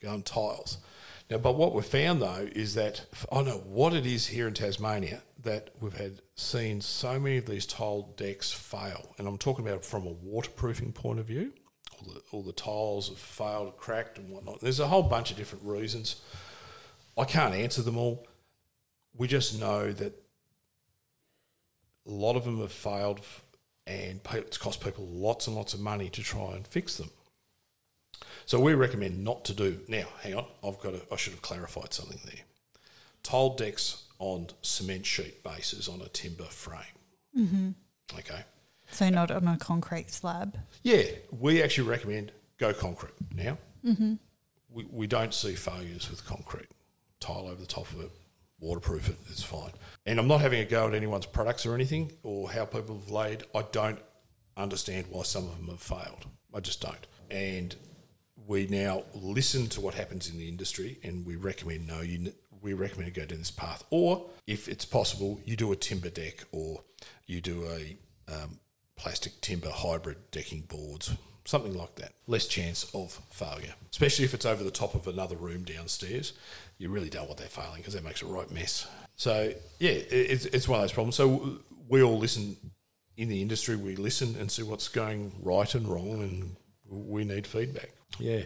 going 0.00 0.22
tiles. 0.22 0.78
Now, 1.30 1.38
but 1.38 1.56
what 1.56 1.74
we've 1.74 1.84
found 1.84 2.22
though 2.22 2.48
is 2.52 2.74
that 2.74 3.04
I 3.32 3.36
don't 3.36 3.46
know 3.46 3.62
what 3.66 3.94
it 3.94 4.06
is 4.06 4.28
here 4.28 4.46
in 4.46 4.54
Tasmania 4.54 5.22
that 5.42 5.70
we've 5.80 5.96
had 5.96 6.20
seen 6.34 6.80
so 6.80 7.18
many 7.18 7.38
of 7.38 7.46
these 7.46 7.66
tiled 7.66 8.16
decks 8.16 8.52
fail. 8.52 9.14
And 9.18 9.26
I'm 9.26 9.38
talking 9.38 9.66
about 9.66 9.84
from 9.84 10.06
a 10.06 10.12
waterproofing 10.12 10.92
point 10.92 11.18
of 11.18 11.26
view. 11.26 11.52
All 11.92 12.12
the, 12.12 12.20
all 12.30 12.42
the 12.42 12.52
tiles 12.52 13.08
have 13.08 13.18
failed, 13.18 13.76
cracked, 13.76 14.18
and 14.18 14.28
whatnot. 14.28 14.60
There's 14.60 14.80
a 14.80 14.88
whole 14.88 15.02
bunch 15.02 15.30
of 15.30 15.36
different 15.36 15.64
reasons. 15.64 16.20
I 17.16 17.24
can't 17.24 17.54
answer 17.54 17.82
them 17.82 17.96
all. 17.96 18.26
We 19.16 19.28
just 19.28 19.58
know 19.58 19.92
that 19.92 20.12
a 22.06 22.10
lot 22.10 22.36
of 22.36 22.44
them 22.44 22.60
have 22.60 22.72
failed 22.72 23.20
and 23.86 24.20
it's 24.32 24.58
cost 24.58 24.82
people 24.82 25.06
lots 25.06 25.46
and 25.46 25.56
lots 25.56 25.74
of 25.74 25.80
money 25.80 26.08
to 26.10 26.22
try 26.22 26.52
and 26.54 26.66
fix 26.66 26.96
them. 26.96 27.10
So 28.44 28.60
we 28.60 28.74
recommend 28.74 29.22
not 29.24 29.44
to 29.46 29.54
do. 29.54 29.80
Now, 29.88 30.06
hang 30.22 30.34
on, 30.34 30.46
I've 30.64 30.78
got 30.78 30.92
to, 30.92 31.00
I 31.12 31.16
should 31.16 31.32
have 31.32 31.42
clarified 31.42 31.92
something 31.92 32.18
there. 32.24 32.42
Tiled 33.22 33.58
decks 33.58 34.04
on 34.18 34.48
cement 34.62 35.04
sheet 35.04 35.42
bases 35.42 35.88
on 35.88 36.00
a 36.00 36.08
timber 36.08 36.44
frame. 36.44 36.80
Mm-hmm. 37.36 37.70
Okay. 38.18 38.44
So 38.90 39.08
not 39.10 39.30
on 39.30 39.48
a 39.48 39.56
concrete 39.58 40.10
slab. 40.10 40.56
Yeah, 40.82 41.02
we 41.30 41.62
actually 41.62 41.88
recommend 41.88 42.32
go 42.58 42.72
concrete 42.72 43.14
now. 43.34 43.58
Mm-hmm. 43.84 44.14
We, 44.70 44.86
we 44.90 45.06
don't 45.06 45.34
see 45.34 45.54
failures 45.54 46.08
with 46.08 46.24
concrete. 46.24 46.68
Tile 47.18 47.48
over 47.48 47.60
the 47.60 47.66
top 47.66 47.90
of 47.92 48.00
it, 48.00 48.10
waterproof 48.58 49.08
it, 49.08 49.16
it's 49.28 49.42
fine. 49.42 49.72
And 50.04 50.18
I'm 50.18 50.28
not 50.28 50.40
having 50.40 50.60
a 50.60 50.64
go 50.64 50.88
at 50.88 50.94
anyone's 50.94 51.26
products 51.26 51.66
or 51.66 51.74
anything 51.74 52.12
or 52.22 52.50
how 52.50 52.64
people 52.64 52.98
have 52.98 53.10
laid. 53.10 53.44
I 53.54 53.64
don't 53.72 53.98
understand 54.56 55.06
why 55.10 55.22
some 55.24 55.44
of 55.44 55.56
them 55.56 55.68
have 55.68 55.80
failed. 55.80 56.26
I 56.54 56.60
just 56.60 56.80
don't. 56.80 57.06
And 57.30 57.74
we 58.46 58.66
now 58.68 59.04
listen 59.14 59.66
to 59.68 59.80
what 59.80 59.94
happens 59.94 60.30
in 60.30 60.38
the 60.38 60.48
industry 60.48 60.98
and 61.02 61.26
we 61.26 61.36
recommend 61.36 61.86
no, 61.86 62.00
you, 62.00 62.32
we 62.62 62.72
recommend 62.72 63.12
to 63.12 63.20
go 63.20 63.26
down 63.26 63.38
this 63.38 63.50
path. 63.50 63.84
Or 63.90 64.30
if 64.46 64.68
it's 64.68 64.84
possible, 64.84 65.40
you 65.44 65.56
do 65.56 65.72
a 65.72 65.76
timber 65.76 66.10
deck 66.10 66.44
or 66.52 66.82
you 67.26 67.40
do 67.40 67.66
a 67.66 67.96
um, 68.32 68.58
plastic 68.96 69.40
timber 69.40 69.70
hybrid 69.70 70.30
decking 70.30 70.62
boards, 70.62 71.14
something 71.46 71.74
like 71.74 71.94
that. 71.94 72.12
Less 72.26 72.46
chance 72.46 72.84
of 72.94 73.20
failure, 73.30 73.74
especially 73.90 74.26
if 74.26 74.34
it's 74.34 74.44
over 74.44 74.62
the 74.62 74.70
top 74.70 74.94
of 74.94 75.06
another 75.06 75.36
room 75.36 75.64
downstairs. 75.64 76.34
You 76.76 76.90
really 76.90 77.08
don't 77.08 77.26
want 77.26 77.38
that 77.38 77.48
failing 77.48 77.78
because 77.78 77.94
that 77.94 78.04
makes 78.04 78.20
a 78.20 78.26
right 78.26 78.50
mess. 78.50 78.86
So 79.16 79.54
yeah, 79.78 79.92
it's, 79.92 80.44
it's 80.46 80.68
one 80.68 80.80
of 80.80 80.82
those 80.82 80.92
problems. 80.92 81.16
So 81.16 81.60
we 81.88 82.02
all 82.02 82.18
listen 82.18 82.56
in 83.16 83.28
the 83.28 83.40
industry. 83.40 83.76
We 83.76 83.96
listen 83.96 84.36
and 84.38 84.50
see 84.50 84.62
what's 84.62 84.88
going 84.88 85.32
right 85.42 85.74
and 85.74 85.88
wrong, 85.88 86.20
and 86.20 86.56
we 86.88 87.24
need 87.24 87.46
feedback. 87.46 87.90
Yeah. 88.18 88.42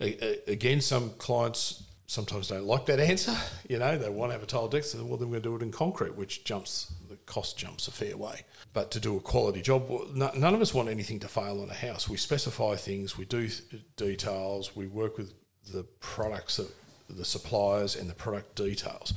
Again, 0.00 0.80
some 0.80 1.10
clients 1.10 1.84
sometimes 2.06 2.48
don't 2.48 2.64
like 2.64 2.86
that 2.86 3.00
answer. 3.00 3.36
You 3.68 3.78
know, 3.78 3.96
they 3.96 4.08
want 4.08 4.30
to 4.30 4.34
have 4.34 4.42
a 4.42 4.46
tile 4.46 4.68
deck, 4.68 4.84
so 4.84 5.04
well, 5.04 5.16
then 5.16 5.28
we're 5.28 5.40
going 5.40 5.42
to 5.42 5.48
do 5.48 5.56
it 5.56 5.62
in 5.62 5.70
concrete, 5.70 6.16
which 6.16 6.44
jumps 6.44 6.92
cost 7.26 7.58
jumps 7.58 7.88
a 7.88 7.90
fair 7.90 8.16
way. 8.16 8.42
But 8.72 8.90
to 8.92 9.00
do 9.00 9.16
a 9.16 9.20
quality 9.20 9.62
job, 9.62 9.88
none 10.14 10.54
of 10.54 10.60
us 10.60 10.74
want 10.74 10.88
anything 10.88 11.20
to 11.20 11.28
fail 11.28 11.60
on 11.62 11.70
a 11.70 11.74
house. 11.74 12.08
We 12.08 12.16
specify 12.16 12.76
things, 12.76 13.16
we 13.16 13.24
do 13.24 13.48
details, 13.96 14.74
we 14.76 14.86
work 14.86 15.18
with 15.18 15.32
the 15.72 15.84
products 16.00 16.56
that 16.56 16.70
the 17.08 17.24
suppliers 17.24 17.96
and 17.96 18.08
the 18.08 18.14
product 18.14 18.56
details. 18.56 19.14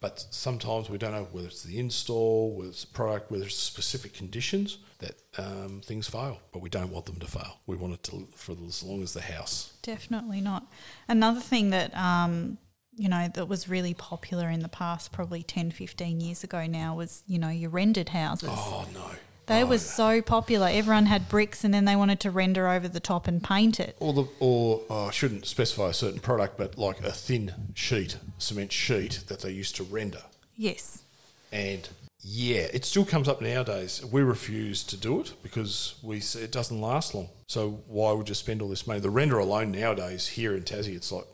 But 0.00 0.24
sometimes 0.30 0.88
we 0.88 0.96
don't 0.96 1.12
know 1.12 1.28
whether 1.30 1.48
it's 1.48 1.62
the 1.62 1.78
install, 1.78 2.54
whether 2.54 2.70
it's 2.70 2.84
the 2.84 2.92
product, 2.92 3.30
whether 3.30 3.44
it's 3.44 3.56
specific 3.56 4.14
conditions 4.14 4.78
that 4.98 5.14
um, 5.36 5.82
things 5.84 6.08
fail. 6.08 6.40
But 6.52 6.62
we 6.62 6.70
don't 6.70 6.90
want 6.90 7.04
them 7.04 7.16
to 7.16 7.26
fail. 7.26 7.58
We 7.66 7.76
want 7.76 7.94
it 7.94 8.02
to 8.04 8.26
for 8.34 8.56
as 8.66 8.82
long 8.82 9.02
as 9.02 9.12
the 9.12 9.20
house. 9.20 9.74
Definitely 9.82 10.40
not. 10.40 10.66
Another 11.06 11.40
thing 11.40 11.70
that, 11.70 11.94
um, 11.94 12.56
you 13.00 13.08
know, 13.08 13.28
that 13.32 13.48
was 13.48 13.66
really 13.66 13.94
popular 13.94 14.50
in 14.50 14.60
the 14.60 14.68
past, 14.68 15.10
probably 15.10 15.42
10, 15.42 15.70
15 15.70 16.20
years 16.20 16.44
ago 16.44 16.66
now, 16.66 16.94
was, 16.94 17.22
you 17.26 17.38
know, 17.38 17.48
your 17.48 17.70
rendered 17.70 18.10
houses. 18.10 18.50
Oh 18.52 18.86
no! 18.92 19.06
They 19.46 19.62
Oh, 19.62 19.66
were 19.66 19.78
so 19.78 20.20
popular. 20.20 20.68
Everyone 20.70 21.06
had 21.06 21.26
bricks 21.26 21.64
and 21.64 21.72
then 21.72 21.86
they 21.86 21.96
wanted 21.96 22.20
to 22.20 22.30
render 22.30 22.68
over 22.68 22.88
the 22.88 23.00
top 23.00 23.26
and 23.26 23.42
paint 23.42 23.80
it. 23.80 23.96
Or 24.00 24.12
the 24.12 24.24
or 24.38 24.82
oh, 24.90 25.06
I 25.06 25.10
shouldn't 25.12 25.46
specify 25.46 25.88
a 25.88 25.92
certain 25.94 26.20
product, 26.20 26.58
but 26.58 26.76
like 26.76 27.00
a 27.00 27.10
thin 27.10 27.54
sheet, 27.74 28.18
cement 28.36 28.70
sheet 28.70 29.24
that 29.28 29.40
they 29.40 29.50
used 29.50 29.76
to 29.76 29.82
render. 29.82 30.22
Yes. 30.54 31.02
And 31.50 31.88
yeah, 32.20 32.68
it 32.72 32.84
still 32.84 33.06
comes 33.06 33.28
up 33.28 33.40
nowadays. 33.40 34.04
We 34.04 34.20
refuse 34.20 34.84
to 34.84 34.96
do 34.98 35.22
it 35.22 35.32
because 35.42 35.94
we 36.02 36.18
it 36.18 36.52
doesn't 36.52 36.78
last 36.78 37.14
long. 37.14 37.30
So 37.46 37.80
why 37.88 38.12
would 38.12 38.28
you 38.28 38.34
spend 38.34 38.60
all 38.60 38.68
this 38.68 38.86
money? 38.86 39.00
The 39.00 39.08
render 39.08 39.38
alone 39.38 39.72
nowadays 39.72 40.28
here 40.28 40.54
in 40.54 40.64
Tassie, 40.64 40.94
it's 40.94 41.10
like 41.10 41.24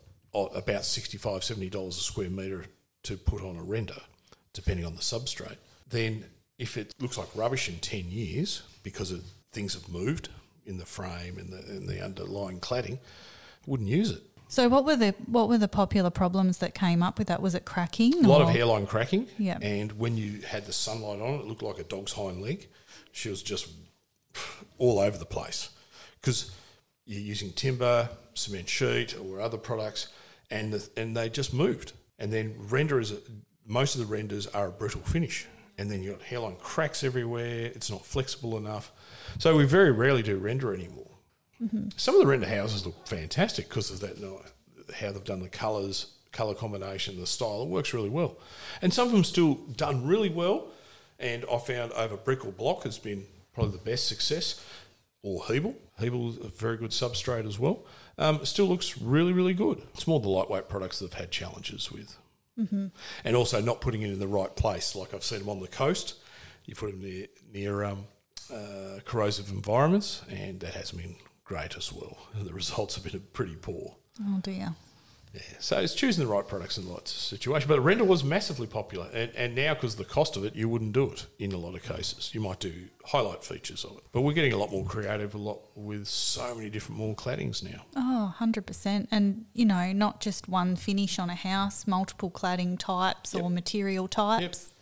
about 0.44 0.82
$65, 0.82 1.20
$70 1.20 1.88
a 1.88 1.92
square 1.92 2.30
metre 2.30 2.66
to 3.04 3.16
put 3.16 3.42
on 3.42 3.56
a 3.56 3.62
render, 3.62 4.00
depending 4.52 4.84
on 4.84 4.94
the 4.94 5.02
substrate. 5.02 5.56
Then 5.88 6.24
if 6.58 6.76
it 6.76 6.94
looks 7.00 7.18
like 7.18 7.28
rubbish 7.34 7.68
in 7.68 7.78
10 7.78 8.10
years 8.10 8.62
because 8.82 9.10
of 9.10 9.24
things 9.52 9.74
have 9.74 9.88
moved 9.88 10.28
in 10.64 10.78
the 10.78 10.86
frame 10.86 11.38
and 11.38 11.50
the, 11.52 11.58
and 11.58 11.88
the 11.88 12.04
underlying 12.04 12.60
cladding, 12.60 12.98
wouldn't 13.66 13.88
use 13.88 14.10
it. 14.10 14.22
So 14.48 14.68
what 14.68 14.84
were 14.84 14.94
the 14.94 15.12
what 15.26 15.48
were 15.48 15.58
the 15.58 15.68
popular 15.68 16.10
problems 16.10 16.58
that 16.58 16.72
came 16.72 17.02
up 17.02 17.18
with 17.18 17.26
that? 17.28 17.42
Was 17.42 17.56
it 17.56 17.64
cracking? 17.64 18.24
A 18.24 18.28
lot 18.28 18.42
of 18.42 18.48
hairline 18.48 18.86
cracking. 18.86 19.26
Yeah. 19.38 19.58
And 19.60 19.98
when 19.98 20.16
you 20.16 20.42
had 20.42 20.66
the 20.66 20.72
sunlight 20.72 21.20
on, 21.20 21.40
it 21.40 21.46
looked 21.46 21.62
like 21.62 21.78
a 21.78 21.84
dog's 21.84 22.12
hind 22.12 22.40
leg. 22.40 22.68
She 23.10 23.28
was 23.28 23.42
just 23.42 23.68
all 24.78 25.00
over 25.00 25.18
the 25.18 25.26
place 25.26 25.70
because 26.20 26.52
you're 27.06 27.20
using 27.20 27.52
timber, 27.52 28.08
cement 28.34 28.68
sheet, 28.68 29.16
or 29.18 29.40
other 29.40 29.58
products, 29.58 30.08
and 30.50 30.72
the, 30.72 30.88
and 30.96 31.16
they 31.16 31.28
just 31.28 31.52
moved. 31.52 31.92
And 32.18 32.32
then 32.32 32.54
render 32.68 33.00
is 33.00 33.12
most 33.66 33.94
of 33.94 34.00
the 34.00 34.06
renders 34.06 34.46
are 34.48 34.68
a 34.68 34.72
brittle 34.72 35.02
finish, 35.02 35.46
and 35.76 35.90
then 35.90 36.02
you've 36.02 36.18
got 36.18 36.26
hairline 36.26 36.56
cracks 36.56 37.04
everywhere. 37.04 37.66
It's 37.66 37.90
not 37.90 38.04
flexible 38.04 38.56
enough, 38.56 38.92
so 39.38 39.56
we 39.56 39.64
very 39.64 39.92
rarely 39.92 40.22
do 40.22 40.38
render 40.38 40.72
anymore. 40.72 41.10
Mm-hmm. 41.62 41.88
Some 41.96 42.14
of 42.14 42.20
the 42.20 42.26
render 42.26 42.48
houses 42.48 42.84
look 42.84 43.06
fantastic 43.06 43.68
because 43.68 43.90
of 43.90 44.00
that, 44.00 44.18
how 44.94 45.12
they've 45.12 45.24
done 45.24 45.40
the 45.40 45.48
colours, 45.48 46.12
colour 46.32 46.54
combination, 46.54 47.18
the 47.18 47.26
style. 47.26 47.62
It 47.62 47.68
works 47.68 47.94
really 47.94 48.10
well. 48.10 48.36
And 48.82 48.92
some 48.92 49.06
of 49.06 49.12
them 49.12 49.24
still 49.24 49.54
done 49.54 50.06
really 50.06 50.28
well. 50.28 50.68
And 51.18 51.46
I 51.50 51.58
found 51.58 51.92
over 51.92 52.16
brick 52.16 52.44
or 52.44 52.52
block 52.52 52.82
has 52.82 52.98
been 52.98 53.24
probably 53.54 53.72
the 53.72 53.84
best 53.84 54.06
success. 54.06 54.62
Or 55.22 55.42
Hebel. 55.44 55.74
Hebel 55.98 56.30
is 56.30 56.36
a 56.36 56.48
very 56.48 56.76
good 56.76 56.90
substrate 56.90 57.46
as 57.46 57.58
well. 57.58 57.84
Um, 58.18 58.44
still 58.44 58.66
looks 58.66 58.98
really, 58.98 59.32
really 59.32 59.54
good. 59.54 59.82
It's 59.94 60.06
more 60.06 60.20
the 60.20 60.28
lightweight 60.28 60.68
products 60.68 60.98
that 61.00 61.12
have 61.12 61.20
had 61.20 61.30
challenges 61.30 61.90
with. 61.92 62.16
And 63.24 63.36
also 63.36 63.60
not 63.60 63.82
putting 63.82 64.00
it 64.00 64.10
in 64.10 64.18
the 64.18 64.26
right 64.26 64.54
place. 64.56 64.96
Like 64.96 65.12
I've 65.12 65.22
seen 65.24 65.40
them 65.40 65.50
on 65.50 65.60
the 65.60 65.68
coast. 65.68 66.14
You 66.64 66.74
put 66.74 66.90
them 66.92 67.02
near, 67.02 67.26
near 67.52 67.84
um, 67.84 68.06
uh, 68.52 69.00
corrosive 69.04 69.50
environments, 69.50 70.22
and 70.30 70.60
that 70.60 70.72
hasn't 70.74 71.02
been 71.02 71.16
great 71.44 71.76
as 71.76 71.92
well. 71.92 72.16
The 72.42 72.52
results 72.54 72.94
have 72.94 73.04
been 73.04 73.22
pretty 73.34 73.56
poor. 73.56 73.96
Oh 74.24 74.40
dear. 74.42 74.74
Yeah, 75.34 75.42
so 75.58 75.78
it's 75.80 75.94
choosing 75.94 76.24
the 76.24 76.32
right 76.32 76.46
products 76.46 76.78
in 76.78 76.86
the 76.86 76.92
right 76.92 77.06
situation. 77.06 77.68
But 77.68 77.80
render 77.80 78.04
was 78.04 78.24
massively 78.24 78.66
popular, 78.66 79.08
and, 79.12 79.30
and 79.36 79.54
now 79.54 79.74
because 79.74 79.92
of 79.92 79.98
the 79.98 80.04
cost 80.06 80.36
of 80.36 80.44
it, 80.44 80.54
you 80.56 80.68
wouldn't 80.68 80.92
do 80.92 81.10
it 81.10 81.26
in 81.38 81.52
a 81.52 81.58
lot 81.58 81.74
of 81.74 81.82
cases. 81.82 82.30
You 82.32 82.40
might 82.40 82.58
do 82.60 82.72
highlight 83.04 83.44
features 83.44 83.84
of 83.84 83.98
it, 83.98 84.04
but 84.12 84.22
we're 84.22 84.32
getting 84.32 84.54
a 84.54 84.56
lot 84.56 84.70
more 84.72 84.84
creative, 84.84 85.34
a 85.34 85.38
lot 85.38 85.60
with 85.74 86.06
so 86.06 86.54
many 86.54 86.70
different 86.70 86.98
more 86.98 87.14
claddings 87.14 87.62
now. 87.62 87.84
Oh, 87.94 88.34
100%. 88.40 89.08
And, 89.10 89.44
you 89.52 89.66
know, 89.66 89.92
not 89.92 90.20
just 90.20 90.48
one 90.48 90.74
finish 90.74 91.18
on 91.18 91.28
a 91.28 91.34
house, 91.34 91.86
multiple 91.86 92.30
cladding 92.30 92.78
types 92.78 93.34
or 93.34 93.50
material 93.50 94.08
types. 94.08 94.72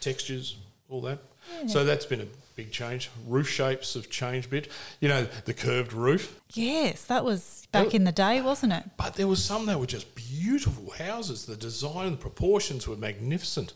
textures, 0.00 0.56
all 0.88 1.00
that. 1.02 1.20
So 1.68 1.84
that's 1.84 2.06
been 2.06 2.20
a 2.20 2.26
big 2.56 2.70
change. 2.70 3.10
Roof 3.26 3.48
shapes 3.48 3.94
have 3.94 4.10
changed 4.10 4.48
a 4.48 4.50
bit. 4.50 4.68
You 5.00 5.08
know, 5.08 5.24
the 5.44 5.54
curved 5.54 5.92
roof. 5.92 6.40
Yes, 6.52 7.04
that 7.04 7.24
was 7.24 7.66
back 7.72 7.94
in 7.94 8.04
the 8.04 8.12
day, 8.12 8.40
wasn't 8.40 8.72
it? 8.72 8.84
But 8.96 9.14
there 9.14 9.28
were 9.28 9.36
some 9.36 9.66
that 9.66 9.80
were 9.80 9.86
just 9.86 10.14
beautiful 10.14 10.90
houses. 10.90 11.46
The 11.46 11.56
design, 11.56 12.12
the 12.12 12.16
proportions 12.16 12.86
were 12.86 12.96
magnificent. 12.96 13.72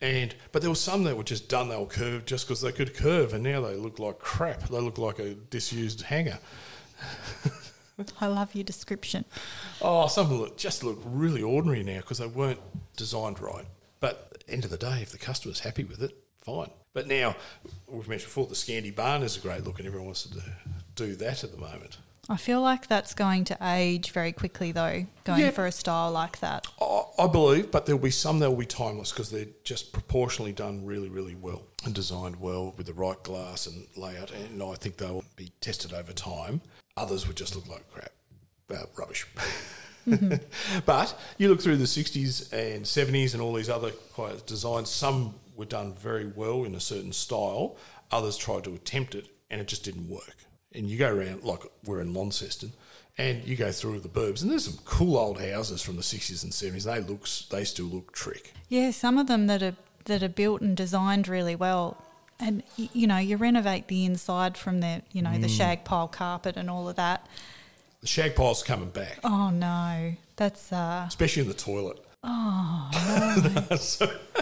And 0.00 0.34
but 0.52 0.60
there 0.60 0.70
were 0.70 0.76
some 0.76 1.04
that 1.04 1.16
were 1.16 1.24
just 1.24 1.48
done. 1.48 1.68
They 1.68 1.76
were 1.76 1.86
curved 1.86 2.26
just 2.26 2.46
because 2.46 2.60
they 2.60 2.72
could 2.72 2.94
curve, 2.94 3.32
and 3.32 3.42
now 3.42 3.60
they 3.60 3.76
look 3.76 3.98
like 3.98 4.18
crap. 4.18 4.68
They 4.68 4.80
look 4.80 4.98
like 4.98 5.18
a 5.18 5.34
disused 5.34 6.02
hanger. 6.02 6.38
I 8.20 8.26
love 8.26 8.54
your 8.54 8.64
description. 8.64 9.24
Oh, 9.80 10.08
some 10.08 10.24
of 10.24 10.30
them 10.30 10.40
look, 10.40 10.56
just 10.56 10.82
look 10.82 11.00
really 11.04 11.42
ordinary 11.42 11.82
now 11.82 11.98
because 11.98 12.18
they 12.18 12.26
weren't 12.26 12.60
designed 12.96 13.40
right. 13.40 13.66
But 14.00 14.42
end 14.48 14.64
of 14.64 14.70
the 14.70 14.76
day, 14.76 15.00
if 15.00 15.10
the 15.10 15.18
customer's 15.18 15.60
happy 15.60 15.84
with 15.84 16.02
it, 16.02 16.23
fine. 16.44 16.70
But 16.92 17.06
now 17.08 17.34
we've 17.88 18.08
mentioned 18.08 18.28
before 18.28 18.46
the 18.46 18.54
Scandi 18.54 18.94
barn 18.94 19.22
is 19.22 19.36
a 19.36 19.40
great 19.40 19.64
look, 19.64 19.78
and 19.78 19.86
everyone 19.86 20.06
wants 20.06 20.22
to 20.24 20.34
do, 20.34 20.40
do 20.94 21.14
that 21.16 21.42
at 21.42 21.50
the 21.50 21.58
moment. 21.58 21.98
I 22.28 22.38
feel 22.38 22.62
like 22.62 22.86
that's 22.88 23.12
going 23.12 23.44
to 23.44 23.58
age 23.60 24.10
very 24.12 24.32
quickly, 24.32 24.72
though, 24.72 25.06
going 25.24 25.40
Yeah. 25.40 25.50
for 25.50 25.66
a 25.66 25.72
style 25.72 26.10
like 26.10 26.40
that. 26.40 26.66
I 26.80 27.02
I 27.16 27.26
believe, 27.28 27.70
but 27.70 27.86
there'll 27.86 28.00
be 28.00 28.10
some 28.10 28.38
that 28.40 28.50
will 28.50 28.56
be 28.56 28.66
timeless 28.66 29.12
because 29.12 29.30
they're 29.30 29.46
just 29.62 29.92
proportionally 29.92 30.52
done 30.52 30.84
really, 30.84 31.08
really 31.08 31.34
well 31.36 31.62
and 31.84 31.94
designed 31.94 32.40
well 32.40 32.74
with 32.76 32.86
the 32.86 32.92
right 32.92 33.22
glass 33.22 33.66
and 33.66 33.86
layout. 33.96 34.30
And 34.32 34.60
I 34.62 34.74
think 34.74 34.96
they'll 34.96 35.24
be 35.36 35.52
tested 35.60 35.92
over 35.92 36.12
time. 36.12 36.60
Others 36.96 37.26
would 37.28 37.36
just 37.36 37.54
look 37.54 37.68
like 37.68 37.84
crap, 37.92 38.10
uh, 38.70 38.86
rubbish. 38.96 39.26
but 40.86 41.18
you 41.38 41.48
look 41.48 41.60
through 41.60 41.76
the 41.76 41.84
60s 41.84 42.52
and 42.52 42.84
70s 42.84 43.32
and 43.34 43.40
all 43.42 43.54
these 43.54 43.68
other 43.70 43.92
designs, 44.46 44.90
some 44.90 45.34
were 45.56 45.64
done 45.64 45.94
very 45.94 46.26
well 46.26 46.64
in 46.64 46.74
a 46.74 46.80
certain 46.80 47.12
style, 47.12 47.76
others 48.10 48.36
tried 48.36 48.64
to 48.64 48.74
attempt 48.74 49.14
it 49.14 49.28
and 49.50 49.60
it 49.60 49.68
just 49.68 49.84
didn't 49.84 50.08
work. 50.08 50.44
And 50.72 50.88
you 50.90 50.98
go 50.98 51.14
around, 51.14 51.44
like 51.44 51.60
we're 51.84 52.00
in 52.00 52.12
Launceston, 52.12 52.72
and 53.16 53.44
you 53.44 53.54
go 53.56 53.70
through 53.70 54.00
the 54.00 54.08
burbs, 54.08 54.42
and 54.42 54.50
there's 54.50 54.64
some 54.64 54.78
cool 54.84 55.16
old 55.16 55.40
houses 55.40 55.82
from 55.82 55.96
the 55.96 56.02
60s 56.02 56.42
and 56.42 56.52
70s. 56.52 56.84
They 56.84 57.00
looks, 57.00 57.46
they 57.50 57.62
still 57.64 57.86
look 57.86 58.12
trick. 58.12 58.52
Yeah, 58.68 58.90
some 58.90 59.18
of 59.18 59.28
them 59.28 59.46
that 59.46 59.62
are 59.62 59.76
that 60.06 60.22
are 60.22 60.28
built 60.28 60.60
and 60.60 60.76
designed 60.76 61.28
really 61.28 61.56
well. 61.56 62.02
And 62.40 62.62
you 62.76 63.06
know, 63.06 63.18
you 63.18 63.36
renovate 63.36 63.86
the 63.86 64.04
inside 64.04 64.58
from 64.58 64.80
the, 64.80 65.02
you 65.12 65.22
know, 65.22 65.38
the 65.38 65.48
shag 65.48 65.84
pile 65.84 66.08
carpet 66.08 66.56
and 66.56 66.68
all 66.68 66.88
of 66.88 66.96
that. 66.96 67.26
The 68.00 68.08
shag 68.08 68.34
pile's 68.34 68.62
coming 68.62 68.90
back, 68.90 69.20
Oh 69.22 69.50
no, 69.50 70.14
that's 70.36 70.72
uh, 70.72 71.04
especially 71.06 71.42
in 71.42 71.48
the 71.48 71.54
toilet. 71.54 72.04
Oh, 72.24 72.90
no. 73.70 74.33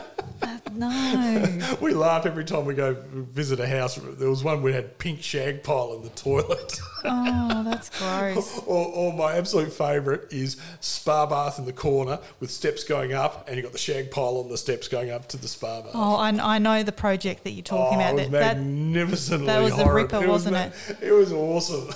We 1.80 1.92
laugh 1.92 2.26
every 2.26 2.44
time 2.44 2.64
we 2.64 2.74
go 2.74 2.96
visit 3.10 3.60
a 3.60 3.66
house. 3.68 3.96
There 3.96 4.28
was 4.30 4.42
one 4.42 4.62
we 4.62 4.72
had 4.72 4.98
pink 4.98 5.22
shag 5.22 5.62
pile 5.62 5.94
in 5.94 6.02
the 6.02 6.08
toilet. 6.10 6.80
Oh, 7.04 7.62
that's 7.64 7.90
gross. 7.98 8.58
or, 8.66 8.86
or 8.88 9.12
my 9.12 9.34
absolute 9.36 9.72
favourite 9.72 10.22
is 10.32 10.56
spa 10.80 11.26
bath 11.26 11.58
in 11.58 11.66
the 11.66 11.72
corner 11.72 12.18
with 12.40 12.50
steps 12.50 12.84
going 12.84 13.12
up, 13.12 13.46
and 13.46 13.56
you've 13.56 13.64
got 13.64 13.72
the 13.72 13.78
shag 13.78 14.10
pile 14.10 14.38
on 14.38 14.48
the 14.48 14.56
steps 14.58 14.88
going 14.88 15.10
up 15.10 15.28
to 15.28 15.36
the 15.36 15.48
spa 15.48 15.82
bath. 15.82 15.90
Oh, 15.94 16.14
I, 16.16 16.28
I 16.54 16.58
know 16.58 16.82
the 16.82 16.92
project 16.92 17.44
that 17.44 17.50
you're 17.50 17.62
talking 17.64 17.98
Oh, 17.98 18.00
about. 18.00 18.12
it 18.12 18.16
was 18.16 18.30
That, 18.30 18.40
that 18.56 18.56
magnificently 18.58 19.46
that 19.46 19.62
was 19.62 19.78
a 19.78 19.92
ripper, 19.92 20.16
It 20.16 20.28
was 20.28 20.46
wasn't 20.46 20.54
ma- 20.54 20.96
It 21.06 21.12
was 21.12 21.32
awesome. 21.32 21.88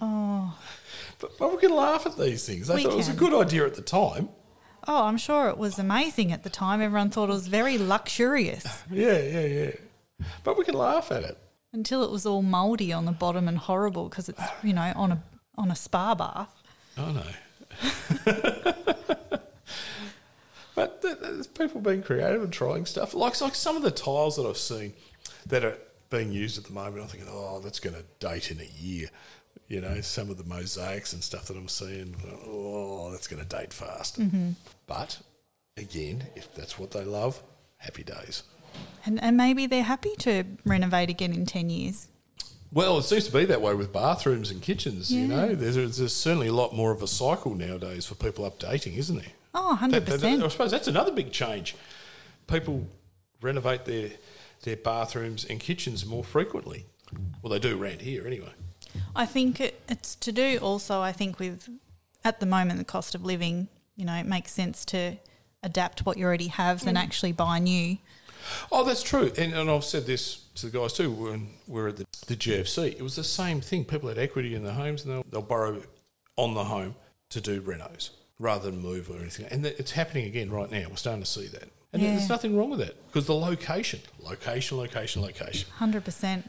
oh. 0.00 0.58
But, 1.20 1.36
but 1.36 1.50
we 1.50 1.58
can 1.58 1.74
laugh 1.74 2.06
at 2.06 2.16
these 2.16 2.46
things. 2.46 2.70
I 2.70 2.76
We 2.76 2.84
thought 2.84 2.92
it 2.92 2.96
was 2.96 3.08
a 3.08 3.12
good 3.12 3.34
idea 3.34 3.66
at 3.66 3.74
the 3.74 3.82
time. 3.82 4.28
Oh, 4.88 5.04
I'm 5.04 5.18
sure 5.18 5.48
it 5.48 5.58
was 5.58 5.78
amazing 5.78 6.32
at 6.32 6.42
the 6.42 6.50
time. 6.50 6.80
Everyone 6.80 7.10
thought 7.10 7.28
it 7.28 7.32
was 7.34 7.46
very 7.48 7.76
luxurious 7.78 8.64
Yeah, 8.90 9.18
yeah, 9.18 9.44
yeah. 9.46 9.70
But 10.44 10.56
we 10.58 10.64
can 10.64 10.74
laugh 10.74 11.12
at 11.12 11.22
it. 11.24 11.36
until 11.72 12.02
it 12.02 12.10
was 12.10 12.24
all 12.26 12.42
mouldy 12.42 12.92
on 12.92 13.04
the 13.04 13.12
bottom 13.12 13.46
and 13.46 13.58
horrible 13.58 14.08
because 14.08 14.28
it's 14.28 14.42
you 14.64 14.72
know 14.72 14.92
on 14.96 15.12
a 15.12 15.22
on 15.56 15.70
a 15.70 15.76
spa 15.76 16.14
bath. 16.14 16.52
I 16.96 17.12
know. 17.12 17.22
but 20.74 21.02
th- 21.02 21.18
th- 21.18 21.18
there's 21.20 21.46
people 21.46 21.80
being 21.80 22.02
creative 22.02 22.42
and 22.42 22.52
trying 22.52 22.86
stuff. 22.86 23.14
Like, 23.14 23.40
like 23.40 23.54
some 23.54 23.76
of 23.76 23.82
the 23.82 23.90
tiles 23.90 24.36
that 24.36 24.46
I've 24.46 24.56
seen 24.56 24.92
that 25.46 25.64
are 25.64 25.76
being 26.10 26.32
used 26.32 26.58
at 26.58 26.64
the 26.64 26.72
moment, 26.72 27.02
I'm 27.02 27.08
thinking, 27.08 27.28
oh, 27.30 27.60
that's 27.60 27.80
going 27.80 27.96
to 27.96 28.04
date 28.20 28.50
in 28.50 28.60
a 28.60 28.68
year. 28.80 29.10
You 29.68 29.80
know, 29.82 30.00
some 30.00 30.30
of 30.30 30.38
the 30.38 30.44
mosaics 30.44 31.12
and 31.12 31.22
stuff 31.22 31.46
that 31.46 31.56
I'm 31.56 31.68
seeing, 31.68 32.16
oh, 32.46 33.12
that's 33.28 33.36
going 33.36 33.46
to 33.46 33.56
date 33.56 33.72
fast. 33.72 34.20
Mm-hmm. 34.20 34.50
But 34.86 35.18
again, 35.76 36.24
if 36.34 36.54
that's 36.54 36.78
what 36.78 36.90
they 36.92 37.04
love, 37.04 37.42
happy 37.78 38.02
days. 38.02 38.42
And 39.04 39.22
and 39.22 39.36
maybe 39.36 39.66
they're 39.66 39.82
happy 39.82 40.14
to 40.18 40.44
renovate 40.64 41.10
again 41.10 41.32
in 41.32 41.46
ten 41.46 41.70
years. 41.70 42.08
Well, 42.70 42.98
it 42.98 43.04
seems 43.04 43.26
to 43.26 43.32
be 43.32 43.46
that 43.46 43.62
way 43.62 43.74
with 43.74 43.92
bathrooms 43.92 44.50
and 44.50 44.60
kitchens. 44.60 45.10
You 45.10 45.26
know, 45.26 45.54
there's, 45.54 45.96
there's 45.96 46.14
certainly 46.14 46.48
a 46.48 46.52
lot 46.52 46.74
more 46.74 46.92
of 46.92 47.02
a 47.02 47.06
cycle 47.06 47.54
nowadays 47.54 48.04
for 48.04 48.14
people 48.14 48.48
updating, 48.48 48.98
isn't 48.98 49.16
there? 49.16 49.32
Oh, 49.54 49.68
100 49.68 50.04
That- 50.04 50.20
that- 50.20 50.42
I 50.42 50.48
suppose 50.48 50.70
that's 50.70 50.86
another 50.86 51.10
big 51.10 51.32
change. 51.32 51.74
People 52.46 52.86
renovate 53.40 53.84
their 53.84 54.10
their 54.64 54.76
bathrooms 54.76 55.44
and 55.44 55.60
kitchens 55.60 56.04
more 56.04 56.24
frequently. 56.24 56.84
Well, 57.42 57.50
they 57.52 57.58
do 57.58 57.80
around 57.82 58.02
here 58.02 58.26
anyway. 58.26 58.52
I 59.16 59.24
think 59.24 59.60
it, 59.60 59.80
it's 59.88 60.14
to 60.16 60.32
do 60.32 60.58
also. 60.60 61.00
I 61.00 61.12
think 61.12 61.38
with 61.38 61.68
at 62.24 62.40
the 62.40 62.46
moment 62.46 62.78
the 62.78 62.84
cost 62.84 63.14
of 63.14 63.24
living, 63.24 63.68
you 63.96 64.04
know, 64.04 64.14
it 64.14 64.26
makes 64.26 64.52
sense 64.52 64.84
to 64.86 65.16
adapt 65.62 66.06
what 66.06 66.16
you 66.16 66.24
already 66.24 66.48
have 66.48 66.84
than 66.84 66.94
mm. 66.94 67.02
actually 67.02 67.32
buy 67.32 67.58
new. 67.58 67.98
Oh, 68.70 68.84
that's 68.84 69.02
true. 69.02 69.32
And, 69.36 69.52
and 69.52 69.70
I've 69.70 69.84
said 69.84 70.06
this 70.06 70.44
to 70.56 70.66
the 70.66 70.78
guys 70.78 70.92
too 70.92 71.10
when 71.10 71.50
we 71.66 71.80
are 71.80 71.88
at 71.88 71.96
the, 71.96 72.06
the 72.26 72.36
GFC. 72.36 72.92
It 72.92 73.02
was 73.02 73.16
the 73.16 73.24
same 73.24 73.60
thing. 73.60 73.84
People 73.84 74.08
had 74.08 74.18
equity 74.18 74.54
in 74.54 74.62
their 74.62 74.72
homes 74.72 75.04
and 75.04 75.12
they'll, 75.12 75.24
they'll 75.30 75.42
borrow 75.42 75.82
on 76.36 76.54
the 76.54 76.64
home 76.64 76.94
to 77.30 77.40
do 77.40 77.60
renos 77.60 78.10
rather 78.38 78.70
than 78.70 78.80
move 78.80 79.10
or 79.10 79.16
anything. 79.16 79.46
And 79.46 79.66
it's 79.66 79.90
happening 79.92 80.26
again 80.26 80.50
right 80.50 80.70
now. 80.70 80.86
We're 80.88 80.96
starting 80.96 81.22
to 81.22 81.28
see 81.28 81.48
that. 81.48 81.68
And 81.92 82.02
Yeah. 82.02 82.10
there's 82.10 82.28
nothing 82.28 82.56
wrong 82.56 82.70
with 82.70 82.80
that 82.80 83.06
because 83.06 83.26
the 83.26 83.34
location, 83.34 84.00
location, 84.20 84.78
location, 84.78 85.22
location. 85.22 85.68
100%. 85.78 86.44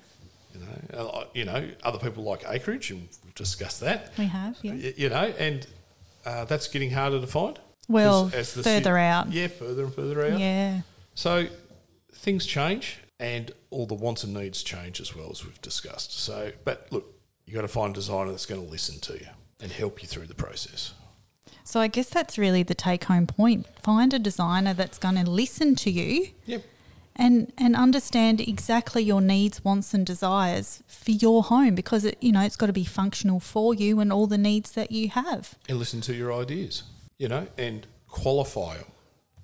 You 0.53 0.59
know, 0.61 1.27
you 1.33 1.45
know, 1.45 1.69
other 1.83 1.99
people 1.99 2.23
like 2.23 2.43
acreage, 2.47 2.91
and 2.91 3.07
we've 3.23 3.35
discussed 3.35 3.81
that. 3.81 4.11
We 4.17 4.25
have, 4.25 4.57
yeah. 4.61 4.91
You 4.97 5.09
know, 5.09 5.33
and 5.37 5.65
uh, 6.25 6.45
that's 6.45 6.67
getting 6.67 6.91
harder 6.91 7.21
to 7.21 7.27
find. 7.27 7.59
Well, 7.87 8.27
As- 8.27 8.33
as 8.35 8.53
the 8.55 8.63
further 8.63 8.97
out. 8.97 9.31
Yeah, 9.31 9.47
further 9.47 9.83
and 9.85 9.93
further 9.93 10.25
out. 10.25 10.39
Yeah. 10.39 10.81
So 11.15 11.47
things 12.13 12.45
change, 12.45 12.99
and 13.19 13.51
all 13.69 13.85
the 13.85 13.93
wants 13.95 14.23
and 14.23 14.33
needs 14.33 14.63
change 14.63 14.99
as 14.99 15.15
well 15.15 15.29
as 15.31 15.45
we've 15.45 15.61
discussed. 15.61 16.17
So, 16.19 16.51
but 16.63 16.87
look, 16.91 17.05
you 17.45 17.53
got 17.53 17.61
to 17.61 17.67
find 17.67 17.91
a 17.91 17.95
designer 17.95 18.31
that's 18.31 18.45
going 18.45 18.63
to 18.63 18.69
listen 18.69 18.99
to 19.01 19.13
you 19.13 19.27
and 19.59 19.71
help 19.71 20.01
you 20.01 20.07
through 20.07 20.27
the 20.27 20.35
process. 20.35 20.93
So 21.63 21.79
I 21.79 21.87
guess 21.87 22.09
that's 22.09 22.37
really 22.39 22.63
the 22.63 22.73
take 22.73 23.03
home 23.03 23.27
point. 23.27 23.67
Find 23.83 24.11
a 24.13 24.19
designer 24.19 24.73
that's 24.73 24.97
going 24.97 25.15
to 25.23 25.29
listen 25.29 25.75
to 25.75 25.91
you 25.91 26.29
Yep. 26.45 26.63
And 27.19 27.51
and 27.57 27.75
understand 27.75 28.39
exactly 28.39 29.03
your 29.03 29.21
needs, 29.21 29.63
wants 29.63 29.93
and 29.93 30.05
desires 30.05 30.81
for 30.87 31.11
your 31.11 31.43
home 31.43 31.75
because 31.75 32.05
it 32.05 32.17
you 32.21 32.31
know 32.31 32.41
it's 32.41 32.55
got 32.55 32.67
to 32.67 32.73
be 32.73 32.85
functional 32.85 33.39
for 33.39 33.75
you 33.75 33.99
and 33.99 34.11
all 34.11 34.25
the 34.25 34.37
needs 34.37 34.71
that 34.71 34.91
you 34.91 35.09
have. 35.09 35.55
And 35.67 35.77
listen 35.77 36.01
to 36.01 36.15
your 36.15 36.33
ideas, 36.33 36.83
you 37.19 37.27
know, 37.27 37.47
and 37.57 37.85
qualify 38.07 38.77
them. 38.77 38.87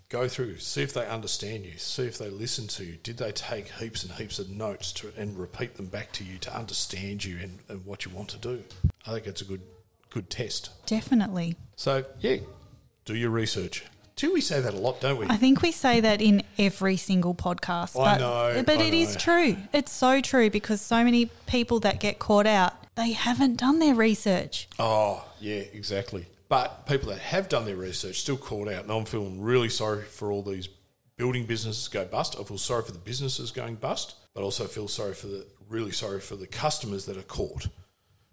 Go 0.08 0.28
through, 0.28 0.60
see 0.60 0.84
if 0.84 0.94
they 0.94 1.06
understand 1.06 1.66
you, 1.66 1.78
see 1.78 2.04
if 2.04 2.18
they 2.18 2.30
listen 2.30 2.68
to 2.68 2.86
you. 2.86 2.98
Did 3.04 3.18
they 3.18 3.32
take 3.32 3.70
heaps 3.74 4.04
and 4.04 4.14
heaps 4.14 4.40
of 4.40 4.50
notes 4.50 4.94
to, 4.94 5.12
and 5.18 5.38
repeat 5.38 5.76
them 5.76 5.88
back 5.88 6.12
to 6.14 6.24
you 6.24 6.38
to 6.38 6.56
understand 6.56 7.26
you 7.26 7.40
and, 7.42 7.60
and 7.68 7.86
what 7.86 8.06
you 8.06 8.12
want 8.12 8.30
to 8.30 8.38
do? 8.38 8.64
I 9.06 9.12
think 9.12 9.28
it's 9.28 9.42
a 9.42 9.46
good 9.46 9.62
good 10.10 10.30
test. 10.30 10.70
Definitely. 10.86 11.58
So 11.76 12.06
yeah, 12.22 12.38
do 13.04 13.16
your 13.16 13.32
research. 13.32 13.84
Do 14.16 14.32
we 14.32 14.40
say 14.40 14.62
that 14.62 14.74
a 14.74 14.78
lot, 14.78 15.02
don't 15.02 15.20
we? 15.20 15.26
I 15.28 15.36
think 15.36 15.62
we 15.62 15.72
say 15.72 16.00
that 16.00 16.22
in 16.22 16.44
every 16.58 16.96
single 16.96 17.36
podcast. 17.36 18.00
I 18.00 18.14
but, 18.14 18.18
know, 18.20 18.64
But 18.66 18.78
I 18.80 18.84
it 18.84 18.94
is 18.94 19.14
know. 19.14 19.20
true. 19.20 19.58
It's 19.74 19.92
so 19.92 20.22
true 20.22 20.50
because 20.50 20.80
so 20.80 21.04
many 21.04 21.26
people 21.48 21.82
that 21.82 22.00
get 22.00 22.18
caught 22.18 22.48
out, 22.48 22.74
they 22.96 23.12
haven't 23.12 23.58
done 23.58 23.80
their 23.80 23.94
research. 23.94 24.70
Oh, 24.80 25.26
yeah, 25.42 25.64
exactly. 25.74 26.28
But 26.48 26.88
people 26.88 27.10
that 27.10 27.20
have 27.20 27.50
done 27.50 27.66
their 27.66 27.76
research 27.76 28.22
still 28.22 28.38
caught 28.38 28.70
out, 28.70 28.84
and 28.84 28.92
I'm 28.92 29.04
feeling 29.04 29.42
really 29.42 29.70
sorry 29.70 30.04
for 30.04 30.32
all 30.32 30.44
these 30.44 30.70
building 31.18 31.46
businesses 31.46 31.90
go 31.90 32.06
bust. 32.06 32.38
I 32.40 32.44
feel 32.44 32.58
sorry 32.58 32.84
for 32.84 32.94
the 32.94 33.00
businesses 33.00 33.52
going 33.52 33.76
bust, 33.76 34.16
but 34.34 34.44
also 34.44 34.66
feel 34.66 34.88
sorry 34.88 35.14
for 35.14 35.28
the 35.28 35.46
really 35.68 35.92
sorry 35.92 36.22
for 36.22 36.36
the 36.36 36.48
customers 36.48 37.06
that 37.06 37.18
are 37.18 37.24
caught 37.24 37.68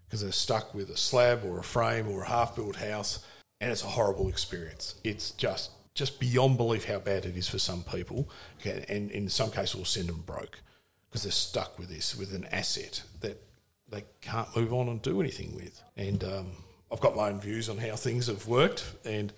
because 0.05 0.21
they're 0.21 0.31
stuck 0.31 0.75
with 0.75 0.90
a 0.90 0.97
slab 0.97 1.42
or 1.45 1.59
a 1.59 1.62
frame 1.64 2.07
or 2.07 2.23
a 2.23 2.29
half-built 2.29 2.77
house, 2.77 3.25
and 3.62 3.70
it's 3.70 3.85
a 3.85 3.87
horrible 3.87 4.29
experience. 4.29 4.96
It's 5.05 5.31
just 5.31 5.70
just 5.94 6.18
beyond 6.18 6.57
belief 6.57 6.87
how 6.87 6.98
bad 6.98 7.27
it 7.27 7.37
is 7.37 7.48
for 7.48 7.59
some 7.59 7.83
people, 7.83 8.29
okay, 8.59 8.85
and 8.88 9.11
in 9.11 9.29
some 9.29 9.51
cases 9.51 9.77
we'll 9.77 9.85
send 9.85 10.09
them 10.09 10.22
broke 10.27 10.61
because 11.09 11.22
they're 11.22 11.31
stuck 11.31 11.79
with 11.79 11.88
this 11.88 12.16
with 12.16 12.35
an 12.35 12.46
asset 12.51 13.03
that 13.20 13.40
they 13.88 14.03
can't 14.22 14.48
move 14.57 14.72
on 14.72 14.88
and 14.88 15.03
do 15.03 15.20
anything 15.20 15.55
with. 15.55 15.83
And 15.96 16.25
um, 16.25 16.46
I've 16.90 17.01
got 17.01 17.14
my 17.14 17.29
own 17.29 17.40
views 17.40 17.68
on 17.68 17.77
how 17.77 17.94
things 17.94 18.27
have 18.27 18.48
worked 18.48 18.85
and 19.05 19.33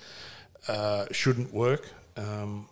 uh, 0.69 1.07
shouldn't 1.11 1.53
work, 1.53 1.91
um, 2.17 2.69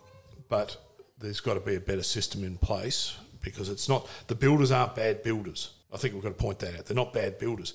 but 0.47 0.77
there's 1.19 1.41
got 1.41 1.55
to 1.55 1.59
be 1.59 1.75
a 1.75 1.81
better 1.81 2.03
system 2.03 2.43
in 2.43 2.57
place 2.57 3.17
because 3.41 3.67
it's 3.69 3.89
not 3.89 4.07
the 4.27 4.35
builders 4.35 4.71
aren't 4.71 4.95
bad 4.95 5.21
builders. 5.21 5.73
I 5.93 5.97
think 5.97 6.15
we've 6.15 6.23
got 6.23 6.29
to 6.29 6.43
point 6.43 6.59
that 6.59 6.79
out. 6.79 6.85
They're 6.85 6.95
not 6.95 7.13
bad 7.13 7.37
builders. 7.37 7.73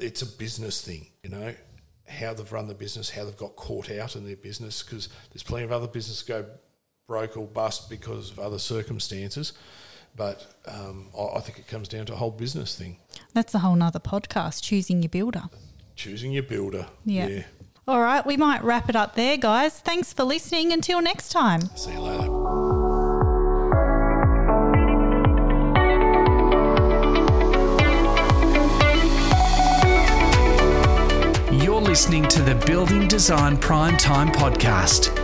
It's 0.00 0.22
a 0.22 0.26
business 0.26 0.82
thing, 0.82 1.06
you 1.22 1.30
know, 1.30 1.54
how 2.06 2.34
they've 2.34 2.52
run 2.52 2.66
the 2.66 2.74
business, 2.74 3.10
how 3.10 3.24
they've 3.24 3.36
got 3.36 3.56
caught 3.56 3.90
out 3.90 4.16
in 4.16 4.24
their 4.24 4.36
business 4.36 4.82
because 4.82 5.08
there's 5.32 5.42
plenty 5.42 5.64
of 5.64 5.72
other 5.72 5.86
businesses 5.86 6.22
go 6.22 6.44
broke 7.06 7.36
or 7.36 7.46
bust 7.46 7.88
because 7.90 8.30
of 8.30 8.38
other 8.38 8.58
circumstances. 8.58 9.52
But 10.16 10.46
um, 10.66 11.08
I, 11.18 11.38
I 11.38 11.40
think 11.40 11.58
it 11.58 11.66
comes 11.66 11.88
down 11.88 12.06
to 12.06 12.12
a 12.12 12.16
whole 12.16 12.30
business 12.30 12.76
thing. 12.76 12.98
That's 13.32 13.54
a 13.54 13.58
whole 13.58 13.74
nother 13.74 14.00
podcast, 14.00 14.62
choosing 14.62 15.02
your 15.02 15.08
builder. 15.08 15.44
Choosing 15.96 16.32
your 16.32 16.42
builder. 16.42 16.86
Yeah. 17.04 17.42
All 17.86 18.00
right, 18.00 18.24
we 18.24 18.36
might 18.36 18.62
wrap 18.64 18.88
it 18.88 18.96
up 18.96 19.14
there, 19.14 19.36
guys. 19.36 19.80
Thanks 19.80 20.12
for 20.12 20.24
listening. 20.24 20.72
Until 20.72 21.02
next 21.02 21.30
time. 21.30 21.60
See 21.76 21.92
you 21.92 22.00
later. 22.00 22.33
Listening 31.94 32.26
to 32.26 32.42
the 32.42 32.56
Building 32.66 33.06
Design 33.06 33.56
Prime 33.56 33.96
Time 33.96 34.26
podcast. 34.26 35.23